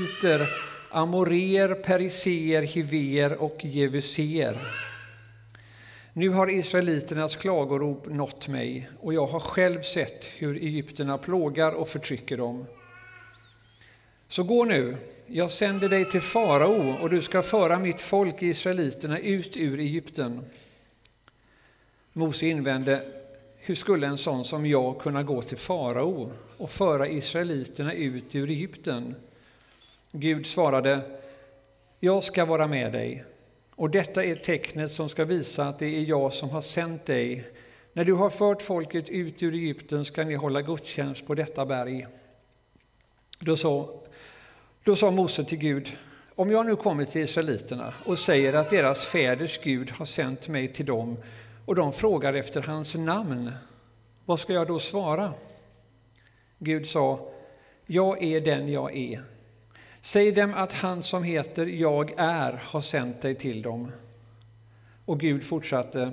Hiter, 0.00 0.40
amorer, 0.90 1.74
periser, 1.74 2.62
hiver 2.62 3.36
och 3.36 3.64
jebuser. 3.64 4.56
Nu 6.12 6.28
har 6.28 6.50
israeliternas 6.50 7.36
klagorop 7.36 8.06
nått 8.06 8.48
mig 8.48 8.90
och 9.00 9.14
jag 9.14 9.26
har 9.26 9.40
själv 9.40 9.82
sett 9.82 10.24
hur 10.24 10.56
egyptierna 10.56 11.18
plågar 11.18 11.72
och 11.72 11.88
förtrycker 11.88 12.36
dem. 12.36 12.66
Så 14.28 14.42
gå 14.42 14.64
nu, 14.64 14.96
jag 15.26 15.50
sänder 15.50 15.88
dig 15.88 16.04
till 16.04 16.20
farao 16.20 16.94
och 17.02 17.10
du 17.10 17.22
ska 17.22 17.42
föra 17.42 17.78
mitt 17.78 18.00
folk 18.00 18.42
israeliterna 18.42 19.18
ut 19.18 19.56
ur 19.56 19.78
Egypten. 19.78 20.44
Mose 22.12 22.46
invände, 22.46 23.02
hur 23.56 23.74
skulle 23.74 24.06
en 24.06 24.18
sån 24.18 24.44
som 24.44 24.66
jag 24.66 25.00
kunna 25.00 25.22
gå 25.22 25.42
till 25.42 25.58
farao 25.58 26.32
och 26.56 26.70
föra 26.70 27.08
israeliterna 27.08 27.92
ut 27.92 28.34
ur 28.34 28.50
Egypten? 28.50 29.14
Gud 30.12 30.46
svarade, 30.46 31.00
jag 32.00 32.24
ska 32.24 32.44
vara 32.44 32.66
med 32.66 32.92
dig 32.92 33.24
och 33.74 33.90
detta 33.90 34.24
är 34.24 34.36
tecknet 34.36 34.92
som 34.92 35.08
ska 35.08 35.24
visa 35.24 35.64
att 35.64 35.78
det 35.78 35.86
är 35.86 36.04
jag 36.04 36.32
som 36.32 36.50
har 36.50 36.62
sänt 36.62 37.06
dig. 37.06 37.44
När 37.92 38.04
du 38.04 38.12
har 38.12 38.30
fört 38.30 38.62
folket 38.62 39.08
ut 39.08 39.42
ur 39.42 39.54
Egypten 39.54 40.04
ska 40.04 40.24
ni 40.24 40.34
hålla 40.34 40.62
gudstjänst 40.62 41.26
på 41.26 41.34
detta 41.34 41.66
berg. 41.66 42.06
Då 43.38 43.56
sa, 43.56 44.02
då 44.84 44.96
sa 44.96 45.10
Mose 45.10 45.44
till 45.44 45.58
Gud, 45.58 45.92
om 46.34 46.50
jag 46.50 46.66
nu 46.66 46.76
kommer 46.76 47.04
till 47.04 47.22
israeliterna 47.22 47.94
och 48.06 48.18
säger 48.18 48.52
att 48.52 48.70
deras 48.70 49.08
fäders 49.08 49.60
Gud 49.62 49.90
har 49.90 50.06
sänt 50.06 50.48
mig 50.48 50.72
till 50.72 50.86
dem 50.86 51.16
och 51.66 51.74
de 51.74 51.92
frågar 51.92 52.34
efter 52.34 52.62
hans 52.62 52.96
namn, 52.96 53.52
vad 54.24 54.40
ska 54.40 54.52
jag 54.52 54.66
då 54.66 54.78
svara? 54.78 55.32
Gud 56.58 56.86
sa, 56.86 57.32
jag 57.86 58.22
är 58.22 58.40
den 58.40 58.68
jag 58.68 58.96
är. 58.96 59.39
Säg 60.02 60.32
dem 60.32 60.54
att 60.54 60.72
han 60.72 61.02
som 61.02 61.22
heter 61.22 61.66
Jag 61.66 62.12
är 62.16 62.52
har 62.52 62.80
sänt 62.80 63.22
dig 63.22 63.34
till 63.34 63.62
dem. 63.62 63.92
Och 65.04 65.20
Gud 65.20 65.42
fortsatte. 65.42 66.12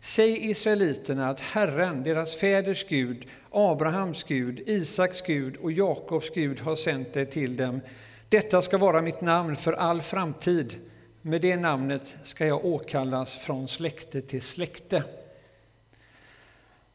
Säg 0.00 0.50
israeliterna 0.50 1.28
att 1.28 1.40
Herren, 1.40 2.02
deras 2.02 2.36
fäders 2.36 2.86
Gud, 2.88 3.26
Abrahams 3.50 4.24
Gud, 4.24 4.60
Isaks 4.66 5.22
Gud 5.22 5.56
och 5.56 5.72
Jakobs 5.72 6.30
Gud 6.30 6.60
har 6.60 6.76
sänt 6.76 7.12
dig 7.12 7.26
till 7.26 7.56
dem. 7.56 7.80
Detta 8.28 8.62
ska 8.62 8.78
vara 8.78 9.02
mitt 9.02 9.20
namn 9.20 9.56
för 9.56 9.72
all 9.72 10.02
framtid. 10.02 10.74
Med 11.22 11.40
det 11.40 11.56
namnet 11.56 12.16
ska 12.24 12.46
jag 12.46 12.64
åkallas 12.64 13.36
från 13.36 13.68
släkte 13.68 14.22
till 14.22 14.42
släkte. 14.42 15.04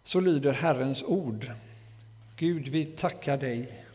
Så 0.04 0.20
lyder 0.20 0.54
Herrens 0.54 1.04
ord. 1.04 1.52
Gud, 2.36 2.68
vi 2.68 2.86
tackar 2.86 3.38
dig 3.38 3.86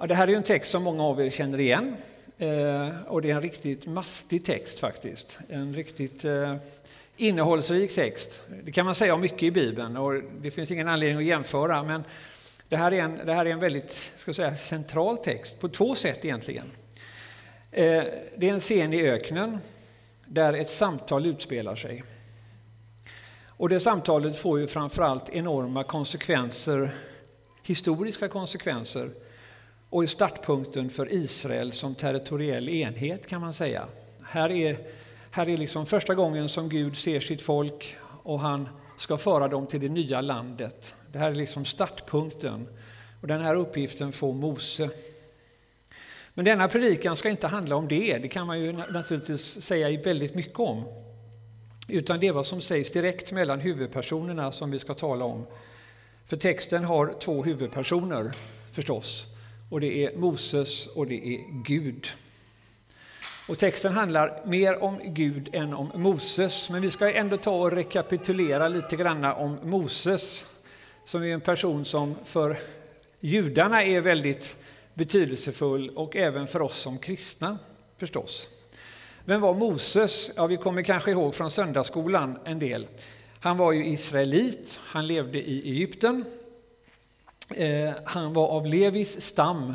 Ja, 0.00 0.06
det 0.06 0.14
här 0.14 0.28
är 0.28 0.36
en 0.36 0.42
text 0.42 0.70
som 0.70 0.82
många 0.82 1.02
av 1.02 1.20
er 1.20 1.30
känner 1.30 1.60
igen. 1.60 1.96
Eh, 2.38 2.88
och 3.06 3.22
det 3.22 3.30
är 3.30 3.34
en 3.34 3.42
riktigt 3.42 3.86
mastig 3.86 4.44
text 4.44 4.78
faktiskt. 4.78 5.38
En 5.48 5.74
riktigt 5.74 6.24
eh, 6.24 6.56
innehållsrik 7.16 7.94
text. 7.94 8.40
Det 8.64 8.72
kan 8.72 8.86
man 8.86 8.94
säga 8.94 9.14
om 9.14 9.20
mycket 9.20 9.42
i 9.42 9.50
Bibeln 9.50 9.96
och 9.96 10.22
det 10.40 10.50
finns 10.50 10.70
ingen 10.70 10.88
anledning 10.88 11.18
att 11.18 11.24
jämföra. 11.24 11.82
Men 11.82 12.04
det 12.68 12.76
här 12.76 12.92
är 12.92 13.02
en, 13.02 13.20
det 13.26 13.32
här 13.32 13.46
är 13.46 13.50
en 13.50 13.58
väldigt 13.58 14.12
ska 14.16 14.34
säga, 14.34 14.56
central 14.56 15.16
text 15.16 15.60
på 15.60 15.68
två 15.68 15.94
sätt 15.94 16.24
egentligen. 16.24 16.70
Eh, 17.70 18.04
det 18.36 18.48
är 18.48 18.52
en 18.52 18.60
scen 18.60 18.92
i 18.92 19.10
öknen 19.10 19.58
där 20.26 20.52
ett 20.52 20.70
samtal 20.70 21.26
utspelar 21.26 21.76
sig. 21.76 22.04
Och 23.46 23.68
det 23.68 23.80
samtalet 23.80 24.36
får 24.36 24.60
ju 24.60 24.66
framförallt 24.66 25.28
enorma 25.28 25.84
konsekvenser, 25.84 26.96
historiska 27.62 28.28
konsekvenser 28.28 29.10
och 29.96 30.02
är 30.02 30.06
startpunkten 30.06 30.90
för 30.90 31.12
Israel 31.12 31.72
som 31.72 31.94
territoriell 31.94 32.68
enhet 32.68 33.26
kan 33.26 33.40
man 33.40 33.54
säga. 33.54 33.86
Här 34.22 34.50
är, 34.50 34.78
här 35.30 35.48
är 35.48 35.56
liksom 35.56 35.86
första 35.86 36.14
gången 36.14 36.48
som 36.48 36.68
Gud 36.68 36.96
ser 36.96 37.20
sitt 37.20 37.42
folk 37.42 37.96
och 38.22 38.40
han 38.40 38.68
ska 38.96 39.16
föra 39.16 39.48
dem 39.48 39.66
till 39.66 39.80
det 39.80 39.88
nya 39.88 40.20
landet. 40.20 40.94
Det 41.12 41.18
här 41.18 41.30
är 41.30 41.34
liksom 41.34 41.64
startpunkten 41.64 42.68
och 43.20 43.28
den 43.28 43.40
här 43.40 43.54
uppgiften 43.54 44.12
får 44.12 44.32
Mose. 44.32 44.90
Men 46.34 46.44
denna 46.44 46.68
predikan 46.68 47.16
ska 47.16 47.28
inte 47.28 47.46
handla 47.46 47.76
om 47.76 47.88
det, 47.88 48.18
det 48.18 48.28
kan 48.28 48.46
man 48.46 48.60
ju 48.60 48.72
naturligtvis 48.72 49.62
säga 49.62 50.02
väldigt 50.02 50.34
mycket 50.34 50.58
om. 50.58 50.84
Utan 51.88 52.20
det 52.20 52.26
är 52.26 52.32
vad 52.32 52.46
som 52.46 52.60
sägs 52.60 52.90
direkt 52.90 53.32
mellan 53.32 53.60
huvudpersonerna 53.60 54.52
som 54.52 54.70
vi 54.70 54.78
ska 54.78 54.94
tala 54.94 55.24
om. 55.24 55.46
För 56.26 56.36
texten 56.36 56.84
har 56.84 57.14
två 57.20 57.44
huvudpersoner 57.44 58.32
förstås 58.72 59.35
och 59.70 59.80
det 59.80 60.04
är 60.04 60.16
Moses 60.16 60.86
och 60.86 61.06
det 61.06 61.34
är 61.34 61.62
Gud. 61.64 62.06
Och 63.48 63.58
texten 63.58 63.92
handlar 63.92 64.46
mer 64.46 64.82
om 64.82 65.00
Gud 65.04 65.48
än 65.52 65.74
om 65.74 65.90
Moses, 65.94 66.70
men 66.70 66.82
vi 66.82 66.90
ska 66.90 67.12
ändå 67.12 67.36
ta 67.36 67.50
och 67.50 67.72
rekapitulera 67.72 68.68
lite 68.68 68.96
grann 68.96 69.24
om 69.24 69.58
Moses, 69.62 70.44
som 71.04 71.22
är 71.22 71.26
en 71.26 71.40
person 71.40 71.84
som 71.84 72.14
för 72.24 72.56
judarna 73.20 73.82
är 73.82 74.00
väldigt 74.00 74.56
betydelsefull 74.94 75.90
och 75.90 76.16
även 76.16 76.46
för 76.46 76.62
oss 76.62 76.76
som 76.76 76.98
kristna 76.98 77.58
förstås. 77.96 78.48
Vem 79.24 79.40
var 79.40 79.54
Moses? 79.54 80.30
Ja, 80.36 80.46
vi 80.46 80.56
kommer 80.56 80.82
kanske 80.82 81.10
ihåg 81.10 81.34
från 81.34 81.50
söndagsskolan 81.50 82.38
en 82.44 82.58
del. 82.58 82.86
Han 83.40 83.56
var 83.56 83.72
ju 83.72 83.86
israelit, 83.86 84.80
han 84.82 85.06
levde 85.06 85.38
i 85.38 85.70
Egypten 85.70 86.24
Eh, 87.50 87.94
han 88.04 88.32
var 88.32 88.48
av 88.48 88.66
Levis 88.66 89.20
stam 89.20 89.74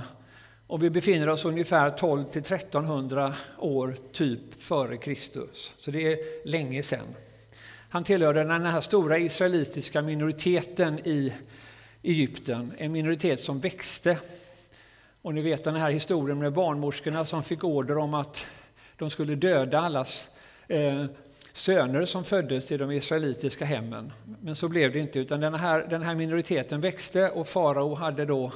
och 0.68 0.84
vi 0.84 0.90
befinner 0.90 1.30
oss 1.30 1.46
ungefär 1.46 1.90
12 1.90 2.26
till 2.26 2.42
1300 2.42 3.34
år 3.58 3.96
typ 4.12 4.62
före 4.62 4.98
Kristus. 4.98 5.74
Så 5.78 5.92
det 5.92 6.14
är 6.14 6.48
länge 6.48 6.84
sedan. 6.84 7.16
Han 7.90 8.04
tillhörde 8.04 8.44
den 8.44 8.66
här 8.66 8.82
stora 8.82 9.18
israelitiska 9.18 10.02
minoriteten 10.02 11.00
i 11.00 11.34
Egypten, 12.04 12.74
en 12.78 12.92
minoritet 12.92 13.44
som 13.44 13.60
växte. 13.60 14.18
Och 15.22 15.34
ni 15.34 15.42
vet 15.42 15.64
den 15.64 15.76
här 15.76 15.92
historien 15.92 16.40
med 16.40 16.54
barnmorskorna 16.54 17.26
som 17.26 17.44
fick 17.44 17.64
order 17.64 17.98
om 17.98 18.14
att 18.14 18.48
de 18.98 19.10
skulle 19.10 19.36
döda 19.36 19.80
allas 19.80 20.28
eh, 20.72 21.06
söner 21.54 22.06
som 22.06 22.24
föddes 22.24 22.72
i 22.72 22.78
de 22.78 22.92
israelitiska 22.92 23.66
hemmen. 23.66 24.12
Men 24.42 24.56
så 24.56 24.68
blev 24.70 24.94
det 24.94 25.00
inte, 25.00 25.20
utan 25.20 25.40
den 25.40 25.54
här, 25.54 25.88
den 25.90 26.02
här 26.02 26.16
minoriteten 26.16 26.82
växte 26.82 27.30
och 27.30 27.48
farao 27.48 27.96
hade 27.96 28.26
då 28.26 28.52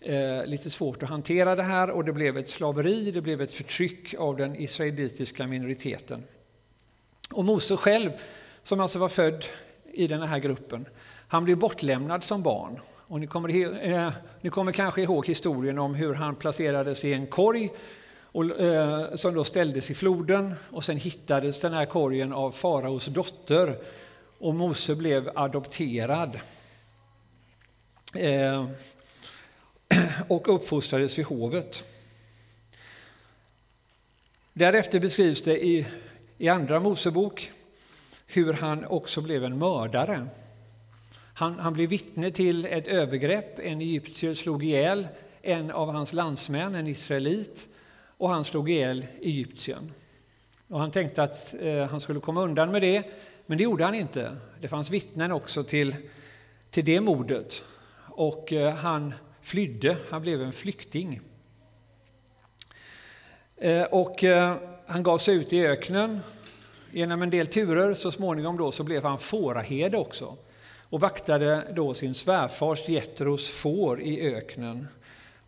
eh, 0.00 0.46
lite 0.46 0.70
svårt 0.70 1.02
att 1.02 1.08
hantera 1.08 1.56
det 1.56 1.62
här 1.62 1.90
och 1.90 2.04
det 2.04 2.12
blev 2.12 2.38
ett 2.38 2.50
slaveri, 2.50 3.10
det 3.10 3.20
blev 3.20 3.40
ett 3.40 3.54
förtryck 3.54 4.14
av 4.18 4.36
den 4.36 4.56
israelitiska 4.56 5.46
minoriteten. 5.46 6.22
Och 7.30 7.44
Mose 7.44 7.76
själv, 7.76 8.10
som 8.62 8.80
alltså 8.80 8.98
var 8.98 9.08
född 9.08 9.44
i 9.92 10.06
den 10.06 10.22
här 10.22 10.38
gruppen, 10.38 10.86
han 11.28 11.44
blev 11.44 11.58
bortlämnad 11.58 12.24
som 12.24 12.42
barn. 12.42 12.80
Och 13.06 13.20
ni, 13.20 13.26
kommer, 13.26 13.48
eh, 13.86 14.12
ni 14.40 14.50
kommer 14.50 14.72
kanske 14.72 15.02
ihåg 15.02 15.26
historien 15.26 15.78
om 15.78 15.94
hur 15.94 16.14
han 16.14 16.36
placerades 16.36 17.04
i 17.04 17.12
en 17.12 17.26
korg 17.26 17.70
och, 18.38 18.60
eh, 18.60 19.16
som 19.16 19.34
då 19.34 19.44
ställdes 19.44 19.90
i 19.90 19.94
floden 19.94 20.54
och 20.70 20.84
sen 20.84 20.96
hittades 20.96 21.60
den 21.60 21.72
här 21.72 21.86
korgen 21.86 22.32
av 22.32 22.52
faraos 22.52 23.06
dotter 23.06 23.78
och 24.38 24.54
Mose 24.54 24.94
blev 24.94 25.30
adopterad. 25.34 26.40
Eh, 28.14 28.68
och 30.28 30.54
uppfostrades 30.54 31.18
vid 31.18 31.26
hovet. 31.26 31.84
Därefter 34.52 35.00
beskrivs 35.00 35.42
det 35.42 35.64
i, 35.64 35.86
i 36.38 36.48
Andra 36.48 36.80
Mosebok 36.80 37.52
hur 38.26 38.52
han 38.52 38.84
också 38.84 39.20
blev 39.20 39.44
en 39.44 39.58
mördare. 39.58 40.26
Han, 41.34 41.58
han 41.58 41.72
blev 41.72 41.88
vittne 41.88 42.30
till 42.30 42.64
ett 42.64 42.88
övergrepp. 42.88 43.58
En 43.58 43.80
egyptier 43.80 44.34
slog 44.34 44.64
ihjäl 44.64 45.08
en 45.42 45.70
av 45.70 45.92
hans 45.92 46.12
landsmän, 46.12 46.74
en 46.74 46.86
israelit 46.86 47.68
och 48.18 48.30
han 48.30 48.44
slog 48.44 48.70
ihjäl 48.70 49.06
Egyptien. 49.22 49.92
Och 50.68 50.80
han 50.80 50.90
tänkte 50.90 51.22
att 51.22 51.54
eh, 51.60 51.86
han 51.86 52.00
skulle 52.00 52.20
komma 52.20 52.42
undan 52.42 52.72
med 52.72 52.82
det, 52.82 53.02
men 53.46 53.58
det 53.58 53.64
gjorde 53.64 53.84
han 53.84 53.94
inte. 53.94 54.36
Det 54.60 54.68
fanns 54.68 54.90
vittnen 54.90 55.32
också 55.32 55.64
till, 55.64 55.96
till 56.70 56.84
det 56.84 57.00
mordet 57.00 57.64
och 58.06 58.52
eh, 58.52 58.74
han 58.74 59.14
flydde, 59.40 59.96
han 60.10 60.22
blev 60.22 60.42
en 60.42 60.52
flykting. 60.52 61.20
Eh, 63.56 63.82
och 63.82 64.24
han 64.86 65.02
gav 65.02 65.18
sig 65.18 65.34
ut 65.34 65.52
i 65.52 65.66
öknen. 65.66 66.20
Genom 66.90 67.22
en 67.22 67.30
del 67.30 67.46
turer 67.46 67.94
så 67.94 68.10
småningom 68.10 68.56
då 68.56 68.72
så 68.72 68.84
blev 68.84 69.04
han 69.04 69.18
fåraherde 69.18 69.96
också 69.96 70.36
och 70.90 71.00
vaktade 71.00 71.72
då 71.76 71.94
sin 71.94 72.14
svärfars 72.14 72.88
Jetros 72.88 73.48
får 73.48 74.00
i 74.00 74.34
öknen. 74.34 74.88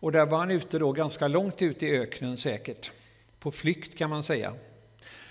Och 0.01 0.11
där 0.11 0.25
var 0.25 0.37
han 0.37 0.51
ute 0.51 0.79
då 0.79 0.91
ganska 0.91 1.27
långt 1.27 1.61
ut 1.61 1.83
i 1.83 1.97
öknen 1.97 2.37
säkert, 2.37 2.91
på 3.39 3.51
flykt 3.51 3.97
kan 3.97 4.09
man 4.09 4.23
säga. 4.23 4.53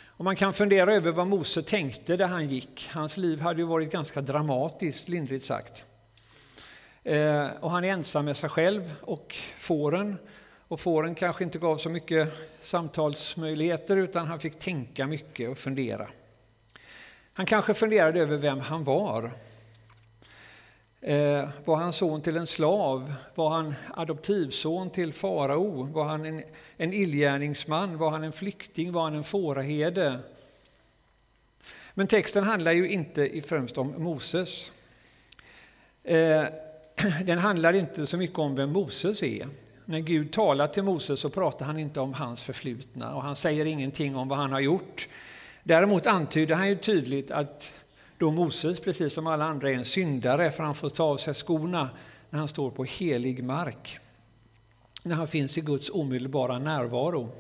Och 0.07 0.25
man 0.25 0.37
kan 0.37 0.55
fundera 0.55 0.95
över 0.95 1.13
vad 1.13 1.27
Mose 1.27 1.63
tänkte 1.63 2.17
där 2.17 2.27
han 2.27 2.49
gick. 2.49 2.91
Hans 2.93 3.17
liv 3.17 3.41
hade 3.41 3.61
ju 3.61 3.67
varit 3.67 3.93
ganska 3.93 4.21
dramatiskt, 4.21 5.09
lindrigt 5.09 5.45
sagt. 5.45 5.85
Eh, 7.03 7.47
och 7.61 7.71
han 7.71 7.85
är 7.85 7.89
ensam 7.89 8.25
med 8.25 8.37
sig 8.37 8.51
själv 8.51 8.95
och 9.01 9.37
fåren. 9.57 10.19
Och 10.69 10.81
fåren 10.81 11.15
kanske 11.15 11.45
inte 11.45 11.59
gav 11.59 11.77
så 11.77 11.91
mycket 11.91 12.33
samtalsmöjligheter 12.63 13.97
utan 13.97 14.27
han 14.27 14.41
fick 14.41 14.59
tänka 14.59 15.07
mycket 15.07 15.51
och 15.51 15.59
fundera. 15.59 16.09
Han 17.33 17.47
kanske 17.47 17.75
funderade 17.75 18.21
över 18.21 18.37
vem 18.37 18.61
han 18.61 18.85
var. 18.85 19.33
Eh, 21.03 21.49
var 21.65 21.77
han 21.77 21.93
son 21.93 22.21
till 22.21 22.37
en 22.37 22.47
slav? 22.47 23.15
Var 23.35 23.51
han 23.51 23.75
adoptivson 23.95 24.91
till 24.91 25.13
farao? 25.13 25.83
Var 25.83 26.05
han 26.05 26.25
en, 26.25 26.43
en 26.77 26.93
illgärningsman? 26.93 27.99
Var 27.99 28.11
han 28.11 28.25
en 28.25 28.33
flykting? 28.33 28.93
Var 28.93 29.03
han 29.03 29.15
en 29.15 29.23
fåraherde? 29.23 30.19
Men 31.95 32.07
texten 32.07 32.45
handlar 32.45 32.73
ju 32.73 32.91
inte 32.91 33.41
främst 33.45 33.79
om 33.79 33.95
Moses. 33.99 34.73
Eh, 36.05 36.45
den 37.25 37.39
handlar 37.39 37.73
inte 37.73 38.07
så 38.07 38.17
mycket 38.17 38.39
om 38.39 38.55
vem 38.55 38.73
Moses 38.73 39.23
är. 39.23 39.49
När 39.85 40.01
Gud 40.01 40.33
talar 40.33 40.67
till 40.67 40.83
Moses 40.83 41.21
så 41.21 41.29
pratar 41.29 41.67
han 41.67 41.79
inte 41.79 42.01
om 42.01 42.15
hans 42.15 42.43
förflutna 42.43 43.15
och 43.15 43.23
han 43.23 43.37
säger 43.37 43.65
ingenting 43.65 44.17
om 44.17 44.29
vad 44.29 44.39
han 44.39 44.53
har 44.53 44.61
gjort. 44.61 45.09
Däremot 45.63 46.07
antyder 46.07 46.55
han 46.55 46.69
ju 46.69 46.77
tydligt 46.77 47.31
att 47.31 47.73
då 48.21 48.31
Moses, 48.31 48.81
precis 48.81 49.13
som 49.13 49.27
alla 49.27 49.45
andra, 49.45 49.71
är 49.71 49.75
en 49.75 49.85
syndare 49.85 50.51
för 50.51 50.63
han 50.63 50.75
får 50.75 50.89
ta 50.89 51.05
av 51.05 51.17
sig 51.17 51.35
skorna 51.35 51.91
när 52.31 52.39
han 52.39 52.49
står 52.49 52.71
på 52.71 52.85
helig 52.85 53.45
mark. 53.45 53.99
När 55.03 55.17
han 55.17 55.29
finns 55.29 55.59
i 55.59 55.61
Guds 55.61 55.91
omedelbara 55.91 56.59
närvaro. 56.59 57.31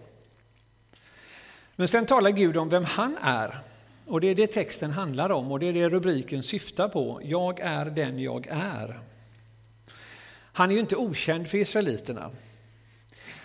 Men 1.76 1.88
sen 1.88 2.06
talar 2.06 2.30
Gud 2.30 2.56
om 2.56 2.68
vem 2.68 2.84
han 2.84 3.16
är. 3.22 3.58
Och 4.06 4.20
det 4.20 4.26
är 4.26 4.34
det 4.34 4.46
texten 4.46 4.90
handlar 4.90 5.30
om 5.30 5.52
och 5.52 5.60
det 5.60 5.66
är 5.66 5.72
det 5.72 5.88
rubriken 5.88 6.42
syftar 6.42 6.88
på. 6.88 7.20
Jag 7.24 7.60
är 7.60 7.84
den 7.84 8.18
jag 8.18 8.46
är. 8.50 9.00
Han 10.52 10.70
är 10.70 10.74
ju 10.74 10.80
inte 10.80 10.96
okänd 10.96 11.48
för 11.48 11.58
israeliterna. 11.58 12.30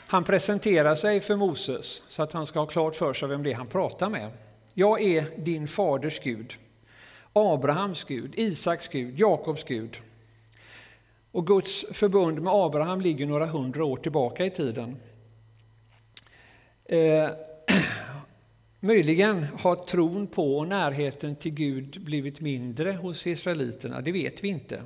Han 0.08 0.24
presenterar 0.24 0.96
sig 0.96 1.22
för 1.22 1.36
Moses 1.36 2.02
så 2.08 2.24
att 2.24 2.34
han 2.34 2.46
ska 2.46 2.60
ha 2.60 2.68
klart 2.68 2.96
för 2.96 3.14
sig 3.14 3.28
vem 3.30 3.44
det 3.44 3.52
är 3.52 3.56
han 3.56 3.68
pratar 3.68 4.10
med. 4.10 4.32
Jag 4.74 5.02
är 5.02 5.26
din 5.38 5.68
faders 5.68 6.20
Gud, 6.20 6.54
Abrahams 7.38 8.04
Gud, 8.04 8.34
Isaks 8.36 8.88
Gud, 8.88 9.20
Jakobs 9.20 9.64
Gud. 9.64 9.98
Och 11.32 11.48
Guds 11.48 11.86
förbund 11.92 12.42
med 12.42 12.54
Abraham 12.54 13.02
ligger 13.02 13.26
några 13.26 13.46
hundra 13.46 13.86
år 13.86 13.98
tillbaka 13.98 14.46
i 14.46 14.50
tiden. 14.50 14.98
Eh, 16.86 17.30
möjligen 18.80 19.46
har 19.60 19.76
tron 19.76 20.28
på 20.28 20.58
och 20.58 20.68
närheten 20.68 21.36
till 21.36 21.54
Gud 21.54 22.02
blivit 22.02 22.42
mindre 22.42 22.92
hos 22.92 23.28
israeliterna, 23.28 24.02
det 24.02 24.12
vet 24.12 24.44
vi 24.44 24.48
inte. 24.48 24.84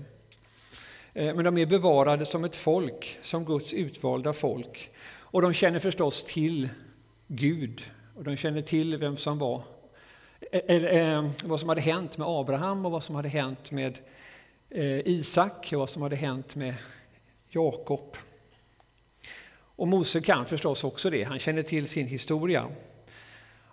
Eh, 1.13 1.35
men 1.35 1.45
de 1.45 1.57
är 1.57 1.65
bevarade 1.65 2.25
som 2.25 2.43
ett 2.43 2.55
folk, 2.55 3.17
som 3.21 3.45
Guds 3.45 3.73
utvalda 3.73 4.33
folk. 4.33 4.91
Och 5.09 5.41
de 5.41 5.53
känner 5.53 5.79
förstås 5.79 6.23
till 6.23 6.69
Gud 7.27 7.81
och 8.15 8.23
de 8.23 8.37
känner 8.37 8.61
till 8.61 8.97
vem 8.97 9.17
som 9.17 9.37
var, 9.37 9.63
eller, 10.51 11.17
eh, 11.17 11.29
vad 11.43 11.59
som 11.59 11.69
hade 11.69 11.81
hänt 11.81 12.17
med 12.17 12.27
Abraham 12.27 12.85
och 12.85 12.91
vad 12.91 13.03
som 13.03 13.15
hade 13.15 13.29
hänt 13.29 13.71
med 13.71 13.99
eh, 14.69 15.07
Isak 15.07 15.69
och 15.73 15.79
vad 15.79 15.89
som 15.89 16.01
hade 16.01 16.15
hänt 16.15 16.55
med 16.55 16.75
Jakob. 17.49 18.17
Och 19.75 19.87
Mose 19.87 20.21
kan 20.21 20.45
förstås 20.45 20.83
också 20.83 21.09
det, 21.09 21.23
han 21.23 21.39
känner 21.39 21.63
till 21.63 21.87
sin 21.87 22.07
historia. 22.07 22.67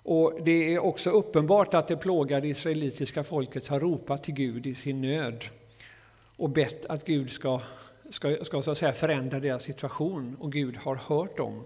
Och 0.09 0.41
Det 0.45 0.75
är 0.75 0.79
också 0.79 1.11
uppenbart 1.11 1.75
att 1.75 1.89
det 1.89 1.97
plågade 1.97 2.49
israelitiska 2.49 3.25
folket 3.25 3.69
har 3.69 3.81
ropat 3.81 4.25
till 4.25 4.35
Gud 4.35 4.67
i 4.67 4.75
sin 4.75 5.01
nöd 5.01 5.45
och 6.37 6.51
bett 6.51 6.87
att 6.87 7.07
Gud 7.07 7.31
ska, 7.31 7.61
ska, 8.11 8.45
ska 8.45 8.63
så 8.63 8.71
att 8.71 8.79
säga 8.79 8.93
förändra 8.93 9.41
deras 9.41 9.63
situation 9.63 10.37
och 10.41 10.53
Gud 10.53 10.77
har 10.77 10.97
hört 10.97 11.37
dem. 11.37 11.65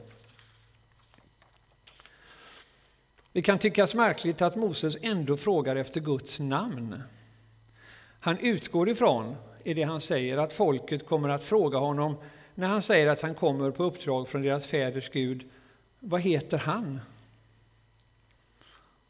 Det 3.33 3.43
kan 3.43 3.59
tyckas 3.59 3.95
märkligt 3.95 4.43
att 4.43 4.57
Moses 4.57 4.97
ändå 5.03 5.37
frågar 5.37 5.77
efter 5.77 6.01
Guds 6.01 6.41
namn. 6.41 7.03
Han 8.21 8.39
utgår 8.39 8.89
ifrån, 8.89 9.37
i 9.65 9.75
det 9.75 9.83
han 9.83 10.01
säger, 10.01 10.37
att 10.37 10.53
folket 10.53 11.07
kommer 11.07 11.29
att 11.29 11.45
fråga 11.45 11.79
honom 11.79 12.17
när 12.55 12.69
han 12.69 12.83
säger 12.83 13.07
att 13.07 13.23
han 13.23 13.35
kommer 13.35 13.71
på 13.71 13.85
uppdrag 13.85 14.29
från 14.29 14.43
deras 14.43 14.67
fäders 14.67 15.11
Gud. 15.11 15.51
Vad 16.01 16.21
heter 16.21 16.59
han? 16.59 17.01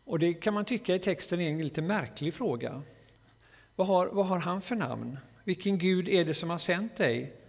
Och 0.04 0.18
det 0.18 0.34
kan 0.34 0.54
man 0.54 0.64
tycka 0.64 0.94
i 0.94 0.98
texten 0.98 1.40
är 1.40 1.50
en 1.50 1.62
lite 1.62 1.82
märklig 1.82 2.34
fråga. 2.34 2.82
Vad 3.76 3.86
har, 3.86 4.06
vad 4.06 4.26
har 4.26 4.38
han 4.38 4.62
för 4.62 4.76
namn? 4.76 5.18
Vilken 5.44 5.78
Gud 5.78 6.08
är 6.08 6.24
det 6.24 6.34
som 6.34 6.50
har 6.50 6.58
sänt 6.58 6.96
dig? 6.96 7.39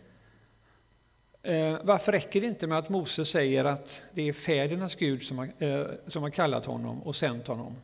Eh, 1.44 1.78
varför 1.84 2.12
räcker 2.12 2.42
det 2.42 2.48
inte 2.48 2.68
med 2.68 2.78
att 2.78 2.90
Moses 2.90 3.30
säger 3.30 3.66
att 3.66 4.02
det 4.14 4.30
är 4.30 4.34
fädernas 4.34 4.96
Gud 4.96 5.24
som 5.24 5.38
har, 5.38 5.50
eh, 5.60 5.86
som 6.08 6.24
har 6.24 6.30
kallat 6.30 6.66
honom 6.66 7.04
och 7.04 7.16
sänt 7.16 7.48
honom? 7.48 7.76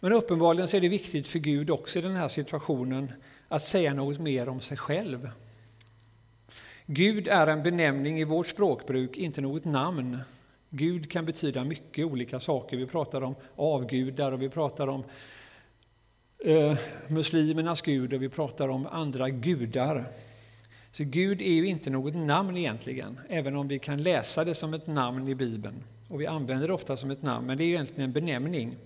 Men 0.00 0.12
uppenbarligen 0.12 0.68
så 0.68 0.76
är 0.76 0.80
det 0.80 0.88
viktigt 0.88 1.26
för 1.26 1.38
Gud 1.38 1.70
också 1.70 1.98
i 1.98 2.02
den 2.02 2.16
här 2.16 2.28
situationen 2.28 3.12
att 3.48 3.64
säga 3.64 3.94
något 3.94 4.18
mer 4.18 4.48
om 4.48 4.60
sig 4.60 4.76
själv. 4.76 5.30
Gud 6.86 7.28
är 7.28 7.46
en 7.46 7.62
benämning 7.62 8.20
i 8.20 8.24
vårt 8.24 8.46
språkbruk, 8.46 9.16
inte 9.16 9.40
något 9.40 9.64
namn. 9.64 10.18
Gud 10.70 11.10
kan 11.10 11.24
betyda 11.24 11.64
mycket 11.64 12.06
olika 12.06 12.40
saker. 12.40 12.76
Vi 12.76 12.86
pratar 12.86 13.22
om 13.22 13.34
avgudar 13.56 14.32
och 14.32 14.42
vi 14.42 14.48
pratar 14.48 14.88
om 14.88 15.04
eh, 16.38 16.78
muslimernas 17.08 17.82
gud 17.82 18.14
och 18.14 18.22
vi 18.22 18.28
pratar 18.28 18.68
om 18.68 18.86
andra 18.86 19.28
gudar. 19.30 20.10
Så 20.96 21.04
Gud 21.04 21.42
är 21.42 21.52
ju 21.52 21.66
inte 21.66 21.90
något 21.90 22.14
namn 22.14 22.56
egentligen, 22.56 23.20
även 23.28 23.56
om 23.56 23.68
vi 23.68 23.78
kan 23.78 24.02
läsa 24.02 24.44
det 24.44 24.54
som 24.54 24.74
ett 24.74 24.86
namn 24.86 25.28
i 25.28 25.34
Bibeln. 25.34 25.84
Och 26.08 26.20
vi 26.20 26.26
använder 26.26 26.68
det 26.68 26.74
ofta 26.74 26.96
som 26.96 27.10
ett 27.10 27.22
namn, 27.22 27.46
men 27.46 27.58
det 27.58 27.64
är 27.64 27.66
egentligen 27.66 28.04
en 28.04 28.12
benämning. 28.12 28.76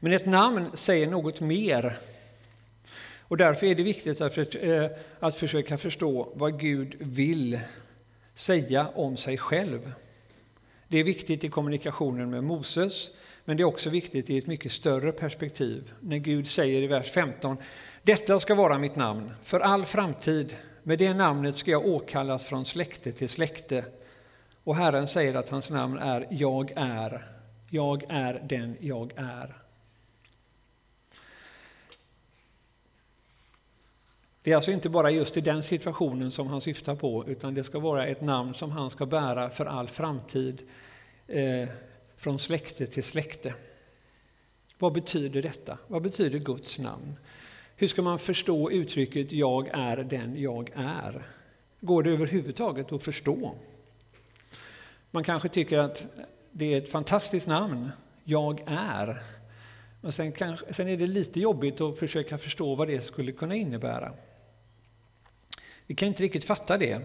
Men 0.00 0.12
ett 0.12 0.26
namn 0.26 0.70
säger 0.74 1.06
något 1.06 1.40
mer. 1.40 1.96
Och 3.18 3.36
därför 3.36 3.66
är 3.66 3.74
det 3.74 3.82
viktigt 3.82 4.20
att, 4.20 4.34
för, 4.34 4.64
eh, 4.64 4.90
att 5.18 5.36
försöka 5.36 5.78
förstå 5.78 6.32
vad 6.34 6.60
Gud 6.60 6.96
vill 6.98 7.60
säga 8.34 8.88
om 8.88 9.16
sig 9.16 9.38
själv. 9.38 9.92
Det 10.88 10.98
är 10.98 11.04
viktigt 11.04 11.44
i 11.44 11.48
kommunikationen 11.48 12.30
med 12.30 12.44
Moses, 12.44 13.10
men 13.44 13.56
det 13.56 13.62
är 13.62 13.64
också 13.64 13.90
viktigt 13.90 14.30
i 14.30 14.38
ett 14.38 14.46
mycket 14.46 14.72
större 14.72 15.12
perspektiv. 15.12 15.92
När 16.00 16.18
Gud 16.18 16.46
säger 16.48 16.82
i 16.82 16.86
vers 16.86 17.10
15, 17.10 17.56
detta 18.02 18.40
ska 18.40 18.54
vara 18.54 18.78
mitt 18.78 18.96
namn 18.96 19.30
för 19.42 19.60
all 19.60 19.84
framtid. 19.84 20.56
Med 20.82 20.98
det 20.98 21.14
namnet 21.14 21.56
ska 21.56 21.70
jag 21.70 21.86
åkallas 21.86 22.44
från 22.44 22.64
släkte 22.64 23.12
till 23.12 23.28
släkte. 23.28 23.84
Och 24.64 24.76
Herren 24.76 25.08
säger 25.08 25.34
att 25.34 25.48
hans 25.48 25.70
namn 25.70 25.98
är 25.98 26.26
Jag 26.30 26.72
är. 26.76 27.26
Jag 27.70 28.04
är 28.08 28.42
den 28.48 28.76
jag 28.80 29.12
är. 29.16 29.56
Det 34.42 34.52
är 34.52 34.56
alltså 34.56 34.70
inte 34.70 34.88
bara 34.88 35.10
just 35.10 35.36
i 35.36 35.40
den 35.40 35.62
situationen 35.62 36.30
som 36.30 36.46
han 36.46 36.60
syftar 36.60 36.94
på, 36.94 37.24
utan 37.28 37.54
det 37.54 37.64
ska 37.64 37.78
vara 37.78 38.06
ett 38.06 38.20
namn 38.20 38.54
som 38.54 38.70
han 38.70 38.90
ska 38.90 39.06
bära 39.06 39.50
för 39.50 39.66
all 39.66 39.88
framtid, 39.88 40.62
eh, 41.26 41.68
från 42.16 42.38
släkte 42.38 42.86
till 42.86 43.04
släkte. 43.04 43.54
Vad 44.78 44.92
betyder 44.92 45.42
detta? 45.42 45.78
Vad 45.86 46.02
betyder 46.02 46.38
Guds 46.38 46.78
namn? 46.78 47.16
Hur 47.80 47.88
ska 47.88 48.02
man 48.02 48.18
förstå 48.18 48.70
uttrycket 48.70 49.32
”jag 49.32 49.68
är 49.68 49.96
den 49.96 50.40
jag 50.40 50.70
är”? 50.74 51.22
Går 51.80 52.02
det 52.02 52.10
överhuvudtaget 52.10 52.92
att 52.92 53.02
förstå? 53.02 53.54
Man 55.10 55.24
kanske 55.24 55.48
tycker 55.48 55.78
att 55.78 56.06
det 56.52 56.74
är 56.74 56.78
ett 56.78 56.90
fantastiskt 56.90 57.46
namn, 57.46 57.90
”jag 58.24 58.62
är”. 58.66 59.22
Men 60.00 60.12
sen, 60.12 60.32
kanske, 60.32 60.74
sen 60.74 60.88
är 60.88 60.96
det 60.96 61.06
lite 61.06 61.40
jobbigt 61.40 61.80
att 61.80 61.98
försöka 61.98 62.38
förstå 62.38 62.74
vad 62.74 62.88
det 62.88 63.04
skulle 63.04 63.32
kunna 63.32 63.54
innebära. 63.54 64.12
Vi 65.86 65.94
kan 65.94 66.08
inte 66.08 66.22
riktigt 66.22 66.44
fatta 66.44 66.78
det. 66.78 67.00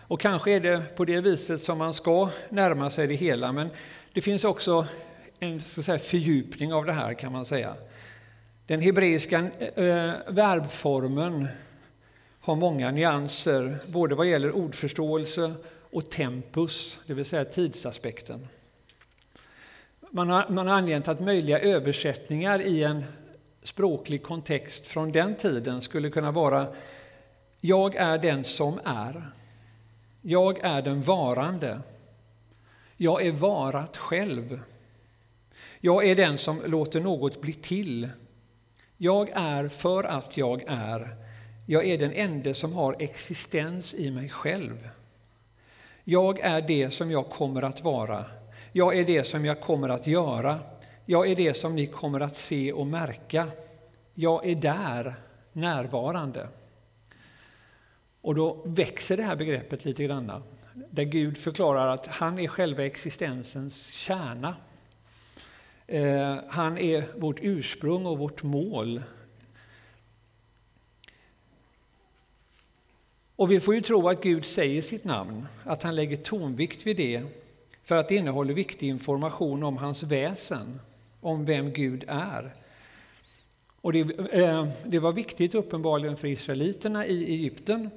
Och 0.00 0.20
kanske 0.20 0.52
är 0.52 0.60
det 0.60 0.96
på 0.96 1.04
det 1.04 1.20
viset 1.20 1.62
som 1.62 1.78
man 1.78 1.94
ska 1.94 2.30
närma 2.48 2.90
sig 2.90 3.06
det 3.06 3.14
hela, 3.14 3.52
men 3.52 3.70
det 4.12 4.20
finns 4.20 4.44
också 4.44 4.86
en 5.40 5.60
så 5.60 5.82
säga, 5.82 5.98
fördjupning 5.98 6.72
av 6.72 6.84
det 6.84 6.92
här 6.92 7.14
kan 7.14 7.32
man 7.32 7.46
säga. 7.46 7.76
Den 8.66 8.80
hebreiska 8.80 9.38
eh, 9.74 10.14
verbformen 10.28 11.48
har 12.40 12.56
många 12.56 12.90
nyanser, 12.90 13.78
både 13.86 14.14
vad 14.14 14.26
gäller 14.26 14.52
ordförståelse 14.52 15.54
och 15.90 16.10
tempus, 16.10 16.98
det 17.06 17.14
vill 17.14 17.24
säga 17.24 17.44
tidsaspekten. 17.44 18.48
Man 20.10 20.30
har, 20.30 20.48
man 20.48 20.66
har 20.66 20.74
angett 20.74 21.08
att 21.08 21.20
möjliga 21.20 21.58
översättningar 21.58 22.60
i 22.60 22.82
en 22.82 23.04
språklig 23.62 24.22
kontext 24.22 24.88
från 24.88 25.12
den 25.12 25.36
tiden 25.36 25.80
skulle 25.80 26.10
kunna 26.10 26.32
vara 26.32 26.66
Jag 27.60 27.96
är 27.96 28.18
den 28.18 28.44
som 28.44 28.80
är. 28.84 29.30
Jag 30.22 30.58
är 30.64 30.82
den 30.82 31.02
varande. 31.02 31.80
Jag 32.96 33.26
är 33.26 33.32
varat 33.32 33.96
själv. 33.96 34.60
Jag 35.80 36.06
är 36.06 36.16
den 36.16 36.38
som 36.38 36.62
låter 36.66 37.00
något 37.00 37.40
bli 37.40 37.52
till. 37.52 38.08
Jag 38.98 39.30
är 39.34 39.68
för 39.68 40.04
att 40.04 40.36
jag 40.36 40.62
är. 40.66 41.16
Jag 41.66 41.86
är 41.86 41.98
den 41.98 42.12
enda 42.12 42.54
som 42.54 42.72
har 42.72 42.96
existens 42.98 43.94
i 43.94 44.10
mig 44.10 44.28
själv. 44.28 44.88
Jag 46.04 46.40
är 46.40 46.62
det 46.62 46.90
som 46.90 47.10
jag 47.10 47.30
kommer 47.30 47.62
att 47.62 47.84
vara. 47.84 48.24
Jag 48.72 48.98
är 48.98 49.04
det 49.04 49.24
som 49.24 49.44
jag 49.44 49.60
kommer 49.60 49.88
att 49.88 50.06
göra. 50.06 50.58
Jag 51.06 51.30
är 51.30 51.36
det 51.36 51.54
som 51.54 51.76
ni 51.76 51.86
kommer 51.86 52.20
att 52.20 52.36
se 52.36 52.72
och 52.72 52.86
märka. 52.86 53.46
Jag 54.14 54.46
är 54.46 54.54
där, 54.54 55.14
närvarande. 55.52 56.48
Och 58.20 58.34
då 58.34 58.62
växer 58.64 59.16
det 59.16 59.22
här 59.22 59.36
begreppet 59.36 59.84
lite 59.84 60.04
grann. 60.04 60.42
Där 60.90 61.04
Gud 61.04 61.38
förklarar 61.38 61.88
att 61.88 62.06
han 62.06 62.38
är 62.38 62.48
själva 62.48 62.84
existensens 62.84 63.86
kärna. 63.86 64.54
Eh, 65.86 66.36
han 66.48 66.78
är 66.78 67.04
vårt 67.18 67.38
ursprung 67.42 68.06
och 68.06 68.18
vårt 68.18 68.42
mål. 68.42 69.02
Och 73.36 73.50
vi 73.50 73.60
får 73.60 73.74
ju 73.74 73.80
tro 73.80 74.08
att 74.08 74.22
Gud 74.22 74.44
säger 74.44 74.82
sitt 74.82 75.04
namn, 75.04 75.46
att 75.64 75.82
han 75.82 75.94
lägger 75.94 76.16
tonvikt 76.16 76.86
vid 76.86 76.96
det, 76.96 77.22
för 77.82 77.96
att 77.96 78.08
det 78.08 78.14
innehåller 78.16 78.54
viktig 78.54 78.88
information 78.88 79.62
om 79.62 79.76
hans 79.76 80.02
väsen, 80.02 80.80
om 81.20 81.44
vem 81.44 81.72
Gud 81.72 82.04
är. 82.08 82.54
Och 83.80 83.92
det, 83.92 84.00
eh, 84.32 84.68
det 84.84 84.98
var 84.98 85.12
viktigt 85.12 85.54
uppenbarligen 85.54 86.16
för 86.16 86.28
israeliterna 86.28 87.06
i 87.06 87.24
Egypten, 87.24 87.90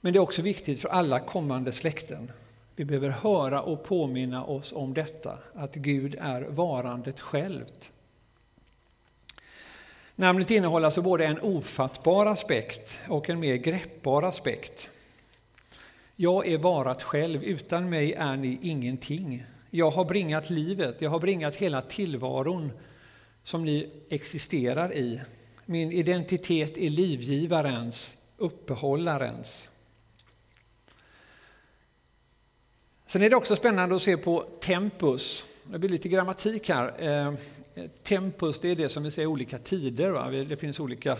men 0.00 0.12
det 0.12 0.18
är 0.18 0.20
också 0.20 0.42
viktigt 0.42 0.82
för 0.82 0.88
alla 0.88 1.20
kommande 1.20 1.72
släkten. 1.72 2.32
Vi 2.78 2.84
behöver 2.84 3.08
höra 3.08 3.62
och 3.62 3.84
påminna 3.84 4.44
oss 4.44 4.72
om 4.72 4.94
detta, 4.94 5.38
att 5.54 5.74
Gud 5.74 6.16
är 6.20 6.42
varandet 6.42 7.20
självt. 7.20 7.92
Namnet 10.16 10.50
innehåller 10.50 10.86
alltså 10.86 11.02
både 11.02 11.26
en 11.26 11.40
ofattbar 11.40 12.26
aspekt 12.26 12.98
och 13.08 13.30
en 13.30 13.40
mer 13.40 13.56
greppbar 13.56 14.22
aspekt. 14.22 14.90
Jag 16.16 16.46
är 16.46 16.58
varat 16.58 17.02
själv, 17.02 17.44
utan 17.44 17.90
mig 17.90 18.12
är 18.12 18.36
ni 18.36 18.58
ingenting. 18.62 19.44
Jag 19.70 19.90
har 19.90 20.04
bringat 20.04 20.50
livet, 20.50 21.02
jag 21.02 21.10
har 21.10 21.20
bringat 21.20 21.56
hela 21.56 21.82
tillvaron 21.82 22.72
som 23.42 23.64
ni 23.64 23.90
existerar 24.08 24.92
i. 24.92 25.20
Min 25.66 25.92
identitet 25.92 26.78
är 26.78 26.90
livgivarens, 26.90 28.16
uppehållarens. 28.36 29.68
Sen 33.10 33.22
är 33.22 33.30
det 33.30 33.36
också 33.36 33.56
spännande 33.56 33.96
att 33.96 34.02
se 34.02 34.16
på 34.16 34.44
tempus. 34.60 35.44
Det 35.64 35.78
blir 35.78 35.90
lite 35.90 36.08
grammatik 36.08 36.68
här. 36.68 36.94
Eh, 36.98 37.34
tempus 38.02 38.58
det 38.58 38.68
är 38.68 38.76
det 38.76 38.88
som 38.88 39.02
vi 39.02 39.10
säger 39.10 39.28
olika 39.28 39.58
tider. 39.58 40.10
Va? 40.10 40.30
Det 40.30 40.56
finns 40.56 40.80
olika 40.80 41.18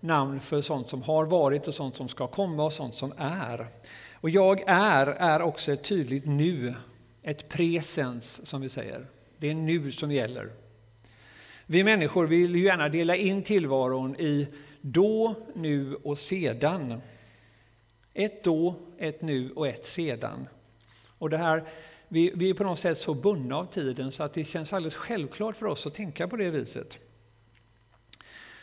namn 0.00 0.40
för 0.40 0.60
sånt 0.60 0.90
som 0.90 1.02
har 1.02 1.24
varit 1.24 1.68
och 1.68 1.74
sånt 1.74 1.96
som 1.96 2.08
ska 2.08 2.26
komma 2.26 2.64
och 2.64 2.72
sånt 2.72 2.94
som 2.94 3.12
är. 3.16 3.66
Och 4.14 4.30
jag 4.30 4.62
är 4.66 5.06
är 5.06 5.42
också 5.42 5.72
ett 5.72 5.84
tydligt 5.84 6.26
nu, 6.26 6.74
ett 7.22 7.48
presens 7.48 8.46
som 8.46 8.60
vi 8.60 8.68
säger. 8.68 9.06
Det 9.38 9.50
är 9.50 9.54
nu 9.54 9.92
som 9.92 10.12
gäller. 10.12 10.50
Vi 11.66 11.84
människor 11.84 12.26
vill 12.26 12.56
ju 12.56 12.64
gärna 12.64 12.88
dela 12.88 13.16
in 13.16 13.42
tillvaron 13.42 14.16
i 14.18 14.46
då, 14.80 15.34
nu 15.54 15.94
och 15.94 16.18
sedan. 16.18 17.00
Ett 18.14 18.44
då, 18.44 18.74
ett 18.98 19.22
nu 19.22 19.50
och 19.50 19.68
ett 19.68 19.86
sedan. 19.86 20.46
Och 21.20 21.30
det 21.30 21.38
här, 21.38 21.64
vi, 22.08 22.32
vi 22.34 22.50
är 22.50 22.54
på 22.54 22.64
något 22.64 22.78
sätt 22.78 22.98
så 22.98 23.14
bundna 23.14 23.56
av 23.56 23.64
tiden 23.64 24.12
så 24.12 24.22
att 24.22 24.34
det 24.34 24.44
känns 24.44 24.72
alldeles 24.72 24.94
självklart 24.94 25.56
för 25.56 25.66
oss 25.66 25.86
att 25.86 25.94
tänka 25.94 26.28
på 26.28 26.36
det 26.36 26.50
viset. 26.50 26.98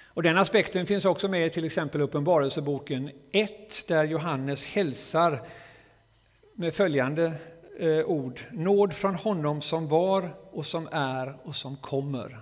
Och 0.03 0.23
den 0.23 0.37
aspekten 0.37 0.85
finns 0.85 1.05
också 1.05 1.27
med 1.27 1.45
i 1.45 1.49
till 1.49 1.65
exempel 1.65 2.01
Uppenbarelseboken 2.01 3.11
1 3.31 3.87
där 3.87 4.03
Johannes 4.03 4.65
hälsar 4.65 5.47
med 6.53 6.73
följande 6.73 7.33
eh, 7.79 8.05
ord. 8.05 8.41
Nåd 8.51 8.93
från 8.93 9.15
honom 9.15 9.61
som 9.61 9.87
var 9.87 10.35
och 10.51 10.65
som 10.65 10.89
är 10.91 11.37
och 11.43 11.55
som 11.55 11.77
kommer. 11.77 12.39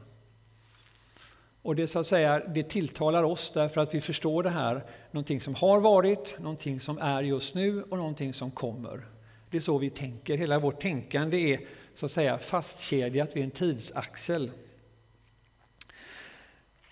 Och 1.62 1.76
det, 1.76 1.88
så 1.88 2.00
att 2.00 2.08
säga, 2.08 2.40
det 2.40 2.64
tilltalar 2.64 3.24
oss 3.24 3.52
därför 3.52 3.82
att 3.82 3.94
vi 3.94 4.02
förstår 4.02 4.44
det 4.44 4.50
här, 4.50 4.84
någonting 5.12 5.42
som 5.42 5.56
har 5.56 5.80
varit, 5.80 6.40
någonting 6.40 6.80
som 6.80 6.98
är 6.98 7.24
just 7.24 7.56
nu 7.56 7.84
och 7.84 7.98
någonting 7.98 8.34
som 8.34 8.52
kommer. 8.52 9.15
Det 9.56 9.60
är 9.60 9.62
så 9.62 9.78
vi 9.78 9.90
tänker. 9.90 10.38
Hela 10.38 10.60
vårt 10.60 10.82
tänkande 10.82 11.54
är 11.54 11.60
så 11.96 12.06
att 12.06 12.12
säga 12.12 12.38
fastkedjat 12.38 13.36
vid 13.36 13.44
en 13.44 13.52
tidsaxel. 13.52 14.52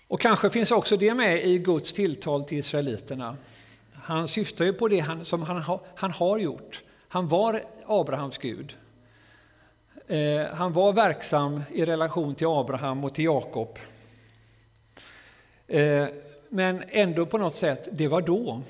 Och 0.08 0.20
kanske 0.20 0.50
finns 0.50 0.70
också 0.70 0.96
det 0.96 1.14
med 1.14 1.44
i 1.44 1.58
Guds 1.58 1.92
tilltal 1.92 2.44
till 2.44 2.58
israeliterna. 2.58 3.36
Han 3.92 4.28
syftar 4.28 4.64
ju 4.64 4.72
på 4.72 4.88
det 4.88 5.00
han, 5.00 5.24
som 5.24 5.42
han, 5.42 5.62
ha, 5.62 5.80
han 5.94 6.10
har 6.10 6.38
gjort. 6.38 6.82
Han 7.08 7.28
var 7.28 7.62
Abrahams 7.86 8.38
Gud. 8.38 8.76
Eh, 10.06 10.46
han 10.52 10.72
var 10.72 10.92
verksam 10.92 11.62
i 11.70 11.84
relation 11.84 12.34
till 12.34 12.46
Abraham 12.46 13.04
och 13.04 13.14
till 13.14 13.24
Jakob. 13.24 13.78
Eh, 15.66 16.06
men 16.48 16.84
ändå 16.88 17.26
på 17.26 17.38
något 17.38 17.56
sätt, 17.56 17.88
det 17.92 18.08
var 18.08 18.20
då. 18.20 18.62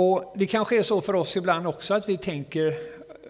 Och 0.00 0.32
Det 0.36 0.46
kanske 0.46 0.78
är 0.78 0.82
så 0.82 1.02
för 1.02 1.14
oss 1.14 1.36
ibland 1.36 1.66
också 1.66 1.94
att 1.94 2.08
vi 2.08 2.18
tänker 2.18 2.74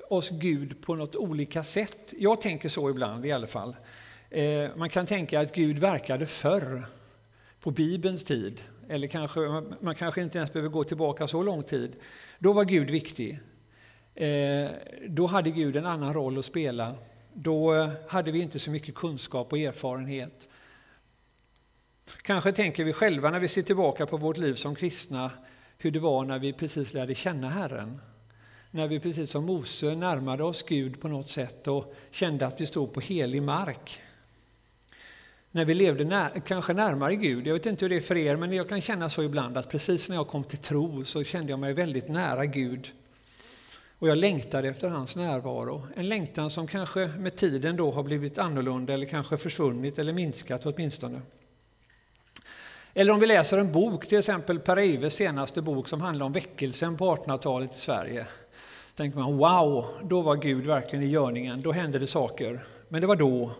oss 0.08 0.30
Gud 0.30 0.82
på 0.82 0.94
något 0.94 1.16
olika 1.16 1.64
sätt. 1.64 2.14
Jag 2.18 2.40
tänker 2.40 2.68
så 2.68 2.90
ibland 2.90 3.26
i 3.26 3.32
alla 3.32 3.46
fall. 3.46 3.76
Eh, 4.30 4.68
man 4.76 4.90
kan 4.90 5.06
tänka 5.06 5.40
att 5.40 5.54
Gud 5.54 5.78
verkade 5.78 6.26
förr, 6.26 6.82
på 7.60 7.70
Bibelns 7.70 8.24
tid. 8.24 8.60
Eller 8.88 9.08
kanske, 9.08 9.40
man 9.80 9.94
kanske 9.94 10.22
inte 10.22 10.38
ens 10.38 10.52
behöver 10.52 10.70
gå 10.70 10.84
tillbaka 10.84 11.28
så 11.28 11.42
lång 11.42 11.62
tid. 11.62 11.96
Då 12.38 12.52
var 12.52 12.64
Gud 12.64 12.90
viktig. 12.90 13.40
Eh, 14.14 14.70
då 15.08 15.26
hade 15.26 15.50
Gud 15.50 15.76
en 15.76 15.86
annan 15.86 16.14
roll 16.14 16.38
att 16.38 16.44
spela. 16.44 16.94
Då 17.32 17.74
eh, 17.74 17.90
hade 18.08 18.30
vi 18.32 18.40
inte 18.40 18.58
så 18.58 18.70
mycket 18.70 18.94
kunskap 18.94 19.52
och 19.52 19.58
erfarenhet. 19.58 20.48
Kanske 22.22 22.52
tänker 22.52 22.84
vi 22.84 22.92
själva 22.92 23.30
när 23.30 23.40
vi 23.40 23.48
ser 23.48 23.62
tillbaka 23.62 24.06
på 24.06 24.16
vårt 24.16 24.36
liv 24.36 24.54
som 24.54 24.74
kristna 24.74 25.30
hur 25.80 25.90
det 25.90 25.98
var 25.98 26.24
när 26.24 26.38
vi 26.38 26.52
precis 26.52 26.94
lärde 26.94 27.14
känna 27.14 27.48
Herren. 27.48 28.00
När 28.70 28.88
vi 28.88 29.00
precis 29.00 29.30
som 29.30 29.44
Mose 29.44 29.94
närmade 29.94 30.44
oss 30.44 30.62
Gud 30.62 31.00
på 31.00 31.08
något 31.08 31.28
sätt 31.28 31.68
och 31.68 31.94
kände 32.10 32.46
att 32.46 32.60
vi 32.60 32.66
stod 32.66 32.92
på 32.92 33.00
helig 33.00 33.42
mark. 33.42 34.00
När 35.50 35.64
vi 35.64 35.74
levde 35.74 36.04
när, 36.04 36.40
kanske 36.46 36.72
närmare 36.72 37.16
Gud. 37.16 37.46
Jag 37.46 37.54
vet 37.54 37.66
inte 37.66 37.84
hur 37.84 37.90
det 37.90 37.96
är 37.96 38.00
för 38.00 38.16
er, 38.16 38.36
men 38.36 38.52
jag 38.52 38.68
kan 38.68 38.80
känna 38.80 39.10
så 39.10 39.22
ibland 39.22 39.58
att 39.58 39.70
precis 39.70 40.08
när 40.08 40.16
jag 40.16 40.28
kom 40.28 40.44
till 40.44 40.58
tro 40.58 41.04
så 41.04 41.24
kände 41.24 41.52
jag 41.52 41.58
mig 41.58 41.72
väldigt 41.72 42.08
nära 42.08 42.46
Gud. 42.46 42.88
Och 43.98 44.08
jag 44.08 44.18
längtade 44.18 44.68
efter 44.68 44.88
hans 44.88 45.16
närvaro. 45.16 45.86
En 45.96 46.08
längtan 46.08 46.50
som 46.50 46.66
kanske 46.66 47.06
med 47.06 47.36
tiden 47.36 47.76
då 47.76 47.92
har 47.92 48.02
blivit 48.02 48.38
annorlunda 48.38 48.92
eller 48.92 49.06
kanske 49.06 49.36
försvunnit 49.36 49.98
eller 49.98 50.12
minskat 50.12 50.66
åtminstone. 50.66 51.20
Eller 52.94 53.12
om 53.12 53.20
vi 53.20 53.26
läser 53.26 53.58
en 53.58 53.72
bok, 53.72 54.06
till 54.06 54.18
exempel 54.18 54.58
Per 54.58 54.76
Eives 54.76 55.14
senaste 55.14 55.62
bok 55.62 55.88
som 55.88 56.00
handlar 56.00 56.26
om 56.26 56.32
väckelsen 56.32 56.96
på 56.96 57.16
1800-talet 57.16 57.74
i 57.74 57.78
Sverige. 57.78 58.26
Då 58.94 59.02
tänker 59.02 59.18
man 59.18 59.36
wow, 59.36 59.86
då 60.02 60.20
var 60.20 60.36
Gud 60.36 60.66
verkligen 60.66 61.04
i 61.04 61.08
görningen, 61.08 61.62
då 61.62 61.72
hände 61.72 61.98
det 61.98 62.06
saker. 62.06 62.60
Men 62.88 63.00
det 63.00 63.06
var 63.06 63.16
då. 63.16 63.50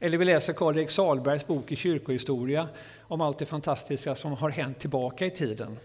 Eller 0.00 0.18
vi 0.18 0.24
läser 0.24 0.52
Karl-Erik 0.52 0.90
Salbergs 0.90 1.46
bok 1.46 1.72
i 1.72 1.76
kyrkohistoria 1.76 2.68
om 3.00 3.20
allt 3.20 3.38
det 3.38 3.46
fantastiska 3.46 4.14
som 4.14 4.32
har 4.32 4.50
hänt 4.50 4.78
tillbaka 4.78 5.26
i 5.26 5.30
tiden. 5.30 5.78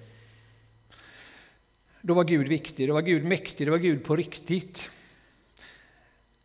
Då 2.02 2.14
var 2.14 2.24
Gud 2.24 2.48
viktig, 2.48 2.88
då 2.88 2.94
var 2.94 3.02
Gud 3.02 3.26
mäktig, 3.26 3.68
då 3.68 3.72
var 3.72 3.78
Gud 3.78 4.04
på 4.04 4.16
riktigt. 4.16 4.90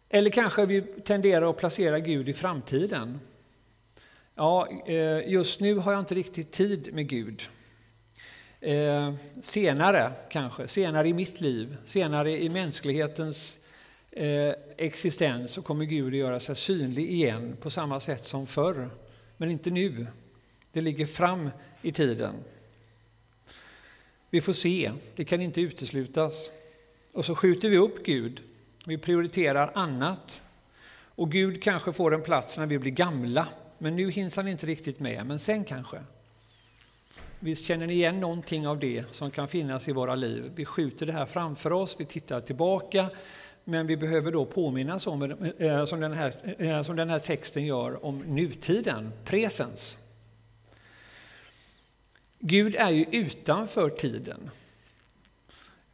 Eller 0.08 0.30
kanske 0.30 0.66
vi 0.66 0.82
tenderar 0.82 1.50
att 1.50 1.56
placera 1.56 1.98
Gud 1.98 2.28
i 2.28 2.32
framtiden. 2.32 3.20
Ja, 4.38 4.68
eh, 4.86 5.28
just 5.28 5.60
nu 5.60 5.74
har 5.74 5.92
jag 5.92 6.00
inte 6.00 6.14
riktigt 6.14 6.52
tid 6.52 6.94
med 6.94 7.08
Gud. 7.08 7.42
Eh, 8.60 9.14
senare 9.42 10.12
kanske, 10.30 10.68
senare 10.68 11.08
i 11.08 11.14
mitt 11.14 11.40
liv, 11.40 11.76
senare 11.84 12.42
i 12.42 12.48
mänsklighetens 12.48 13.58
eh, 14.10 14.52
existens 14.76 15.52
så 15.52 15.62
kommer 15.62 15.84
Gud 15.84 16.06
att 16.06 16.18
göra 16.18 16.40
sig 16.40 16.56
synlig 16.56 17.10
igen 17.10 17.56
på 17.60 17.70
samma 17.70 18.00
sätt 18.00 18.26
som 18.26 18.46
förr. 18.46 18.88
Men 19.36 19.50
inte 19.50 19.70
nu. 19.70 20.06
Det 20.72 20.80
ligger 20.80 21.06
fram 21.06 21.50
i 21.82 21.92
tiden. 21.92 22.34
Vi 24.30 24.40
får 24.40 24.52
se, 24.52 24.92
det 25.14 25.24
kan 25.24 25.40
inte 25.40 25.60
uteslutas. 25.60 26.50
Och 27.12 27.24
så 27.24 27.34
skjuter 27.34 27.70
vi 27.70 27.78
upp 27.78 28.06
Gud. 28.06 28.40
Vi 28.86 28.98
prioriterar 28.98 29.72
annat. 29.74 30.40
Och 31.14 31.32
Gud 31.32 31.62
kanske 31.62 31.92
får 31.92 32.14
en 32.14 32.22
plats 32.22 32.58
när 32.58 32.66
vi 32.66 32.78
blir 32.78 32.92
gamla 32.92 33.48
men 33.78 33.96
nu 33.96 34.10
hinns 34.10 34.36
han 34.36 34.48
inte 34.48 34.66
riktigt 34.66 35.00
med, 35.00 35.26
men 35.26 35.38
sen 35.38 35.64
kanske. 35.64 35.98
Visst 37.40 37.64
känner 37.64 37.86
ni 37.86 37.92
igen 37.92 38.20
någonting 38.20 38.68
av 38.68 38.78
det 38.78 39.04
som 39.10 39.30
kan 39.30 39.48
finnas 39.48 39.88
i 39.88 39.92
våra 39.92 40.14
liv? 40.14 40.52
Vi 40.54 40.64
skjuter 40.64 41.06
det 41.06 41.12
här 41.12 41.26
framför 41.26 41.72
oss, 41.72 41.96
vi 41.98 42.04
tittar 42.04 42.40
tillbaka, 42.40 43.10
men 43.64 43.86
vi 43.86 43.96
behöver 43.96 44.32
då 44.32 44.46
påminnas 44.46 45.06
om, 45.06 45.22
eh, 45.58 45.84
som 45.84 46.00
den 46.00 46.12
här, 46.12 46.32
eh, 46.58 46.82
som 46.82 46.96
den 46.96 47.10
här 47.10 47.18
texten 47.18 47.64
gör, 47.64 48.04
om 48.04 48.18
nutiden, 48.18 49.12
presens. 49.24 49.98
Gud 52.38 52.74
är 52.74 52.90
ju 52.90 53.04
utanför 53.10 53.90
tiden. 53.90 54.50